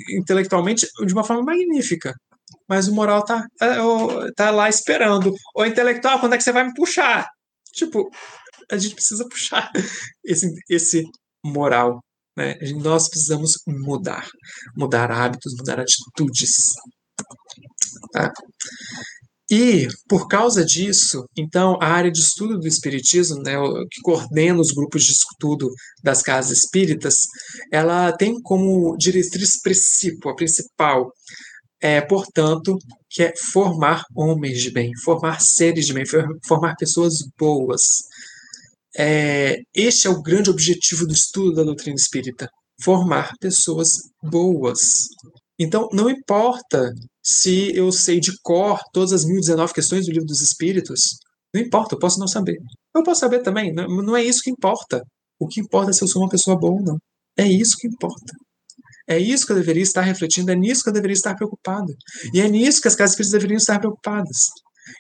intelectualmente 0.09 0.87
de 1.05 1.13
uma 1.13 1.23
forma 1.23 1.43
magnífica. 1.43 2.13
Mas 2.67 2.87
o 2.87 2.93
moral 2.93 3.23
tá, 3.23 3.45
é, 3.61 3.77
tá 4.35 4.51
lá 4.51 4.67
esperando. 4.67 5.33
O 5.55 5.65
intelectual, 5.65 6.19
quando 6.19 6.33
é 6.33 6.37
que 6.37 6.43
você 6.43 6.51
vai 6.51 6.65
me 6.65 6.73
puxar? 6.73 7.27
Tipo, 7.73 8.09
a 8.71 8.77
gente 8.77 8.95
precisa 8.95 9.27
puxar 9.27 9.71
esse, 10.23 10.51
esse 10.69 11.03
moral. 11.43 11.99
Né? 12.35 12.55
Nós 12.81 13.09
precisamos 13.09 13.53
mudar. 13.67 14.27
Mudar 14.75 15.11
hábitos, 15.11 15.55
mudar 15.57 15.79
atitudes. 15.79 16.73
Tá? 18.11 18.31
E, 19.49 19.87
por 20.09 20.27
causa 20.27 20.65
disso, 20.65 21.23
então, 21.37 21.77
a 21.79 21.85
área 21.85 22.11
de 22.11 22.19
estudo 22.19 22.57
do 22.57 22.67
Espiritismo, 22.67 23.43
né, 23.43 23.53
que 23.91 24.01
coordena 24.01 24.59
os 24.59 24.71
grupos 24.71 25.05
de 25.05 25.11
estudo 25.11 25.69
das 26.03 26.23
casas 26.23 26.57
espíritas, 26.57 27.15
ela 27.71 28.11
tem 28.11 28.41
como 28.41 28.97
diretriz 28.97 29.61
princípio, 29.61 30.31
a 30.31 30.35
principal, 30.35 31.11
é, 31.79 32.01
portanto, 32.01 32.75
que 33.07 33.21
é 33.21 33.33
formar 33.51 34.03
homens 34.15 34.61
de 34.63 34.71
bem, 34.71 34.91
formar 35.03 35.39
seres 35.39 35.85
de 35.85 35.93
bem, 35.93 36.05
formar 36.47 36.75
pessoas 36.75 37.19
boas. 37.37 37.81
É, 38.97 39.57
este 39.73 40.07
é 40.07 40.09
o 40.09 40.21
grande 40.21 40.49
objetivo 40.49 41.05
do 41.05 41.13
estudo 41.13 41.55
da 41.55 41.63
doutrina 41.63 41.95
espírita, 41.95 42.49
formar 42.81 43.31
pessoas 43.39 43.91
boas. 44.23 44.79
Então, 45.59 45.87
não 45.91 46.09
importa 46.09 46.93
se 47.23 47.75
eu 47.75 47.91
sei 47.91 48.19
de 48.19 48.31
cor 48.41 48.79
todas 48.93 49.13
as 49.13 49.25
1019 49.25 49.73
questões 49.73 50.05
do 50.05 50.11
livro 50.11 50.27
dos 50.27 50.41
Espíritos. 50.41 51.01
Não 51.53 51.61
importa, 51.61 51.95
eu 51.95 51.99
posso 51.99 52.19
não 52.19 52.27
saber. 52.27 52.57
Eu 52.95 53.03
posso 53.03 53.21
saber 53.21 53.41
também, 53.41 53.73
não, 53.73 54.15
é 54.15 54.23
isso 54.23 54.41
que 54.43 54.51
importa. 54.51 55.01
O 55.39 55.47
que 55.47 55.61
importa 55.61 55.91
é 55.91 55.93
se 55.93 56.03
eu 56.03 56.07
sou 56.07 56.21
uma 56.21 56.29
pessoa 56.29 56.57
boa 56.57 56.73
ou 56.73 56.83
não. 56.83 56.97
É 57.37 57.47
isso 57.47 57.75
que 57.77 57.87
importa. 57.87 58.33
É 59.07 59.17
isso 59.17 59.45
que 59.45 59.51
eu 59.51 59.57
deveria 59.57 59.83
estar 59.83 60.01
refletindo, 60.01 60.51
é 60.51 60.55
nisso 60.55 60.83
que 60.83 60.89
eu 60.89 60.93
deveria 60.93 61.13
estar 61.13 61.35
preocupado. 61.35 61.93
E 62.33 62.41
é 62.41 62.49
nisso 62.49 62.81
que 62.81 62.87
as 62.87 62.95
casas 62.95 63.11
espíritas 63.11 63.33
deveriam 63.33 63.57
estar 63.57 63.79
preocupadas. 63.79 64.37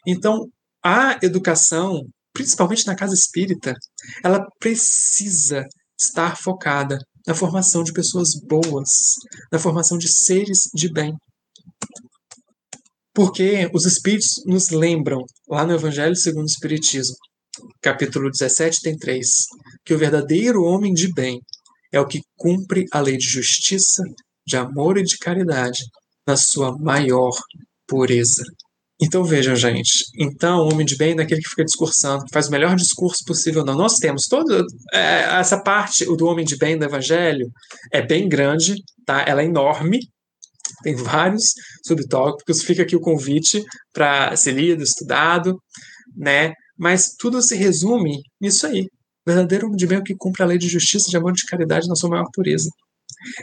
Então, 0.07 0.47
a 0.83 1.17
educação, 1.23 2.01
principalmente 2.35 2.85
na 2.85 2.95
casa 2.95 3.13
espírita, 3.13 3.73
ela 4.21 4.45
precisa 4.59 5.65
estar 5.97 6.35
focada 6.35 6.99
na 7.25 7.33
formação 7.33 7.81
de 7.81 7.93
pessoas 7.93 8.35
boas, 8.45 9.15
na 9.51 9.57
formação 9.57 9.97
de 9.97 10.09
seres 10.09 10.69
de 10.75 10.91
bem. 10.91 11.13
Porque 13.13 13.71
os 13.73 13.85
Espíritos 13.85 14.43
nos 14.45 14.69
lembram, 14.69 15.23
lá 15.47 15.65
no 15.65 15.73
Evangelho 15.73 16.15
segundo 16.15 16.43
o 16.43 16.51
Espiritismo, 16.51 17.15
capítulo 17.81 18.29
17, 18.29 18.81
tem 18.81 18.97
3, 18.97 19.27
que 19.85 19.93
o 19.93 19.97
verdadeiro 19.97 20.61
homem 20.63 20.93
de 20.93 21.11
bem 21.13 21.39
é 21.93 21.99
o 21.99 22.05
que 22.05 22.21
cumpre 22.35 22.83
a 22.91 22.99
lei 22.99 23.15
de 23.15 23.25
justiça, 23.25 24.03
de 24.45 24.57
amor 24.57 24.97
e 24.97 25.03
de 25.03 25.17
caridade 25.17 25.85
na 26.27 26.35
sua 26.35 26.77
maior 26.77 27.31
pureza. 27.87 28.43
Então 29.01 29.25
vejam, 29.25 29.55
gente. 29.55 30.05
Então, 30.17 30.59
o 30.59 30.71
homem 30.71 30.85
de 30.85 30.95
bem 30.95 31.17
é 31.17 31.21
aquele 31.21 31.41
que 31.41 31.49
fica 31.49 31.65
discursando, 31.65 32.23
que 32.23 32.33
faz 32.33 32.47
o 32.47 32.51
melhor 32.51 32.75
discurso 32.75 33.25
possível. 33.25 33.65
Não, 33.65 33.75
nós 33.75 33.97
temos 33.97 34.23
toda 34.27 34.63
é, 34.93 35.23
essa 35.39 35.61
parte 35.61 36.05
do 36.05 36.25
homem 36.25 36.45
de 36.45 36.57
bem 36.57 36.77
do 36.77 36.85
Evangelho 36.85 37.49
é 37.93 38.01
bem 38.01 38.29
grande, 38.29 38.75
tá? 39.05 39.23
Ela 39.27 39.41
é 39.41 39.45
enorme, 39.45 39.99
tem 40.81 40.95
vários 40.95 41.53
subtópicos, 41.85 42.63
fica 42.63 42.83
aqui 42.83 42.95
o 42.95 43.01
convite 43.01 43.63
para 43.93 44.35
ser 44.37 44.53
lido, 44.53 44.83
estudado, 44.83 45.59
né? 46.15 46.53
Mas 46.77 47.15
tudo 47.17 47.41
se 47.41 47.55
resume 47.55 48.21
nisso 48.39 48.65
aí. 48.65 48.81
O 49.27 49.31
verdadeiro 49.31 49.65
homem 49.67 49.77
de 49.77 49.87
bem 49.87 49.97
é 49.97 50.01
o 50.01 50.03
que 50.03 50.15
cumpre 50.17 50.43
a 50.43 50.45
lei 50.45 50.57
de 50.57 50.69
justiça, 50.69 51.09
de 51.09 51.17
amor 51.17 51.31
e 51.31 51.35
de 51.35 51.45
caridade 51.45 51.87
na 51.87 51.95
sua 51.95 52.09
maior 52.09 52.27
pureza. 52.33 52.69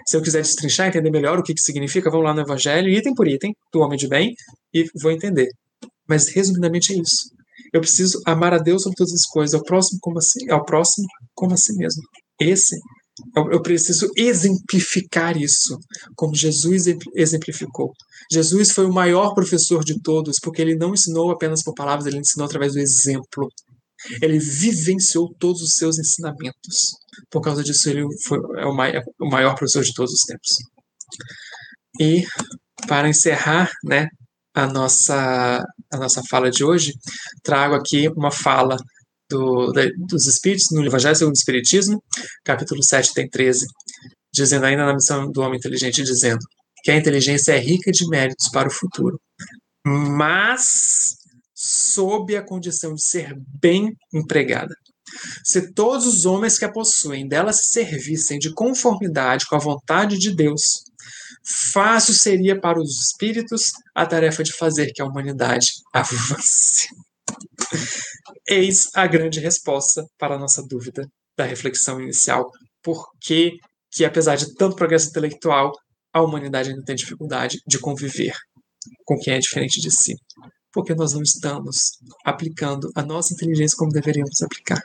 Se 0.07 0.16
eu 0.16 0.22
quiser 0.22 0.43
destrinchar, 0.43 0.89
entender 0.89 1.11
melhor 1.11 1.39
o 1.39 1.43
que, 1.43 1.55
que 1.55 1.61
significa, 1.61 2.11
vamos 2.11 2.26
lá 2.26 2.35
no 2.35 2.41
Evangelho, 2.41 2.89
item 2.89 3.14
por 3.14 3.28
item, 3.28 3.55
do 3.72 3.80
homem 3.80 3.99
de 3.99 4.09
bem, 4.09 4.35
e 4.72 4.85
vou 5.01 5.11
entender. 5.11 5.49
Mas, 6.09 6.28
resumidamente, 6.28 6.93
é 6.93 6.97
isso. 6.97 7.30
Eu 7.72 7.80
preciso 7.80 8.20
amar 8.26 8.53
a 8.55 8.59
Deus 8.59 8.83
sobre 8.83 8.97
todas 8.97 9.12
as 9.12 9.26
coisas, 9.26 9.55
ao 9.55 9.64
próximo 9.64 9.99
como 10.01 10.18
a 10.18 10.22
si, 10.22 10.51
ao 10.51 10.64
próximo 10.64 11.07
como 11.35 11.55
a 11.55 11.57
si 11.57 11.74
mesmo. 11.76 12.03
Esse 12.41 12.76
eu, 13.37 13.61
preciso 13.61 14.11
exemplificar 14.16 15.37
isso, 15.37 15.78
como 16.16 16.35
Jesus 16.35 16.85
exemplificou. 17.14 17.93
Jesus 18.30 18.72
foi 18.72 18.87
o 18.87 18.93
maior 18.93 19.35
professor 19.35 19.85
de 19.85 20.01
todos, 20.01 20.39
porque 20.43 20.62
ele 20.62 20.74
não 20.74 20.95
ensinou 20.95 21.30
apenas 21.30 21.62
por 21.62 21.74
palavras, 21.74 22.07
ele 22.07 22.18
ensinou 22.18 22.47
através 22.47 22.72
do 22.72 22.78
exemplo. 22.78 23.49
Ele 24.20 24.38
vivenciou 24.38 25.34
todos 25.38 25.62
os 25.62 25.74
seus 25.74 25.98
ensinamentos. 25.98 26.96
Por 27.30 27.40
causa 27.40 27.62
disso, 27.62 27.88
ele 27.88 28.05
foi 28.26 28.38
é 28.59 28.66
o, 28.66 28.74
maior, 28.74 29.03
o 29.20 29.28
maior 29.28 29.55
professor 29.55 29.82
de 29.82 29.94
todos 29.94 30.12
os 30.12 30.22
tempos. 30.22 30.50
E, 32.00 32.24
para 32.86 33.09
encerrar 33.09 33.70
né, 33.84 34.09
a, 34.55 34.66
nossa, 34.66 35.64
a 35.92 35.96
nossa 35.96 36.22
fala 36.28 36.50
de 36.50 36.64
hoje, 36.64 36.94
trago 37.42 37.74
aqui 37.74 38.09
uma 38.09 38.30
fala 38.30 38.76
do, 39.30 39.72
dos 40.09 40.26
Espíritos, 40.26 40.70
no 40.70 40.84
Evangelho 40.84 41.16
segundo 41.16 41.34
o 41.34 41.38
Espiritismo, 41.38 42.03
capítulo 42.44 42.82
7, 42.82 43.14
tem 43.14 43.28
13, 43.28 43.66
dizendo 44.32 44.66
ainda 44.66 44.84
na 44.84 44.94
missão 44.94 45.30
do 45.30 45.40
homem 45.40 45.59
inteligente, 45.59 46.03
dizendo 46.03 46.40
que 46.82 46.90
a 46.90 46.96
inteligência 46.96 47.53
é 47.53 47.59
rica 47.59 47.90
de 47.92 48.07
méritos 48.09 48.48
para 48.50 48.68
o 48.68 48.72
futuro, 48.72 49.20
mas 49.86 51.16
sob 51.63 52.37
a 52.37 52.43
condição 52.43 52.95
de 52.95 53.05
ser 53.05 53.37
bem 53.61 53.97
empregada. 54.13 54.75
Se 55.45 55.73
todos 55.73 56.07
os 56.07 56.25
homens 56.25 56.59
que 56.59 56.65
a 56.65 56.73
possuem 56.73 57.29
dela 57.29 57.53
se 57.53 57.67
servissem 57.67 58.39
de 58.39 58.53
conformidade 58.53 59.47
com 59.47 59.55
a 59.55 59.61
vontade 59.61 60.19
de 60.19 60.35
Deus, 60.35 60.83
fácil 61.73 62.15
seria 62.15 62.59
para 62.61 62.81
os 62.81 63.07
espíritos 63.07 63.71
a 63.95 64.05
tarefa 64.05 64.43
de 64.43 64.53
fazer 64.53 64.93
que 64.93 65.01
a 65.01 65.05
humanidade 65.05 65.69
avance. 65.93 66.89
Eis 68.49 68.89
a 68.95 69.07
grande 69.07 69.39
resposta 69.39 70.05
para 70.19 70.35
a 70.35 70.39
nossa 70.39 70.67
dúvida 70.67 71.07
da 71.37 71.45
reflexão 71.45 72.01
inicial. 72.01 72.51
Por 72.83 73.07
que, 73.21 73.53
que 73.91 74.05
apesar 74.05 74.35
de 74.35 74.53
tanto 74.55 74.75
progresso 74.75 75.11
intelectual, 75.11 75.73
a 76.13 76.21
humanidade 76.21 76.71
ainda 76.71 76.83
tem 76.85 76.97
dificuldade 76.97 77.59
de 77.67 77.79
conviver 77.79 78.35
com 79.05 79.17
quem 79.19 79.35
é 79.35 79.39
diferente 79.39 79.81
de 79.81 79.91
si? 79.91 80.15
Porque 80.73 80.95
nós 80.95 81.12
não 81.12 81.23
estamos 81.23 81.93
aplicando 82.25 82.91
a 82.95 83.03
nossa 83.03 83.35
inteligência 83.35 83.77
como 83.77 83.93
deveríamos 83.93 84.41
aplicar. 84.43 84.83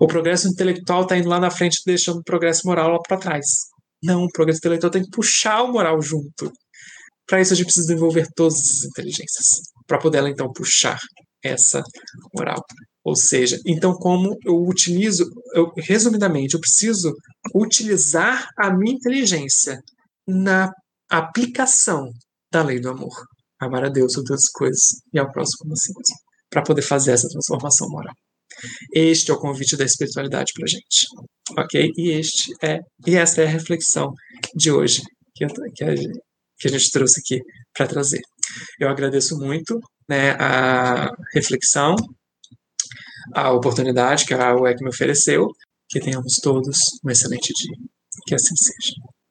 O 0.00 0.06
progresso 0.06 0.48
intelectual 0.48 1.02
está 1.02 1.16
indo 1.16 1.28
lá 1.28 1.40
na 1.40 1.50
frente, 1.50 1.82
deixando 1.84 2.20
o 2.20 2.24
progresso 2.24 2.66
moral 2.66 2.92
lá 2.92 2.98
para 3.00 3.16
trás. 3.16 3.46
Não, 4.02 4.24
o 4.24 4.30
progresso 4.30 4.58
intelectual 4.58 4.90
tem 4.90 5.02
que 5.02 5.10
puxar 5.10 5.62
o 5.62 5.72
moral 5.72 6.00
junto. 6.00 6.52
Para 7.26 7.40
isso, 7.40 7.52
a 7.52 7.56
gente 7.56 7.66
precisa 7.66 7.86
desenvolver 7.88 8.28
todas 8.34 8.54
as 8.54 8.84
inteligências, 8.84 9.46
para 9.86 9.98
poder 9.98 10.18
ela 10.18 10.30
então 10.30 10.52
puxar 10.52 10.98
essa 11.42 11.82
moral. 12.34 12.62
Ou 13.04 13.16
seja, 13.16 13.58
então 13.66 13.94
como 13.94 14.36
eu 14.44 14.64
utilizo, 14.66 15.24
eu, 15.54 15.72
resumidamente, 15.76 16.54
eu 16.54 16.60
preciso 16.60 17.14
utilizar 17.54 18.48
a 18.58 18.72
minha 18.72 18.94
inteligência 18.94 19.80
na 20.26 20.72
aplicação 21.08 22.10
da 22.52 22.62
lei 22.62 22.80
do 22.80 22.90
amor. 22.90 23.14
Amar 23.60 23.84
a 23.84 23.88
Deus 23.88 24.12
sobre 24.12 24.28
todas 24.28 24.44
as 24.44 24.50
coisas 24.50 24.82
e 25.12 25.18
ao 25.18 25.30
próximo 25.30 25.58
como 25.60 25.72
a 25.72 25.76
si 25.76 25.88
mesmo. 25.88 26.16
Para 26.50 26.62
poder 26.62 26.82
fazer 26.82 27.12
essa 27.12 27.28
transformação 27.28 27.88
moral. 27.88 28.14
Este 28.92 29.30
é 29.30 29.34
o 29.34 29.38
convite 29.38 29.76
da 29.76 29.84
espiritualidade 29.84 30.52
para 30.54 30.64
a 30.64 30.68
gente. 30.68 31.06
Ok? 31.58 31.92
E, 31.96 32.10
este 32.10 32.52
é, 32.62 32.80
e 33.06 33.16
essa 33.16 33.42
é 33.42 33.46
a 33.46 33.50
reflexão 33.50 34.12
de 34.54 34.70
hoje 34.70 35.02
que, 35.34 35.44
eu, 35.44 35.48
que, 35.74 35.84
a, 35.84 35.94
que 36.58 36.68
a 36.68 36.70
gente 36.70 36.90
trouxe 36.90 37.20
aqui 37.20 37.40
para 37.74 37.86
trazer. 37.86 38.20
Eu 38.80 38.88
agradeço 38.88 39.38
muito 39.38 39.78
né, 40.08 40.30
a 40.32 41.10
reflexão, 41.34 41.94
a 43.34 43.52
oportunidade 43.52 44.24
que 44.24 44.34
a 44.34 44.54
UEC 44.54 44.82
me 44.82 44.88
ofereceu. 44.88 45.48
Que 45.88 46.00
tenhamos 46.00 46.34
todos 46.42 46.78
um 47.04 47.10
excelente 47.10 47.52
dia. 47.52 47.76
Que 48.26 48.34
assim 48.34 48.56
seja. 48.56 48.92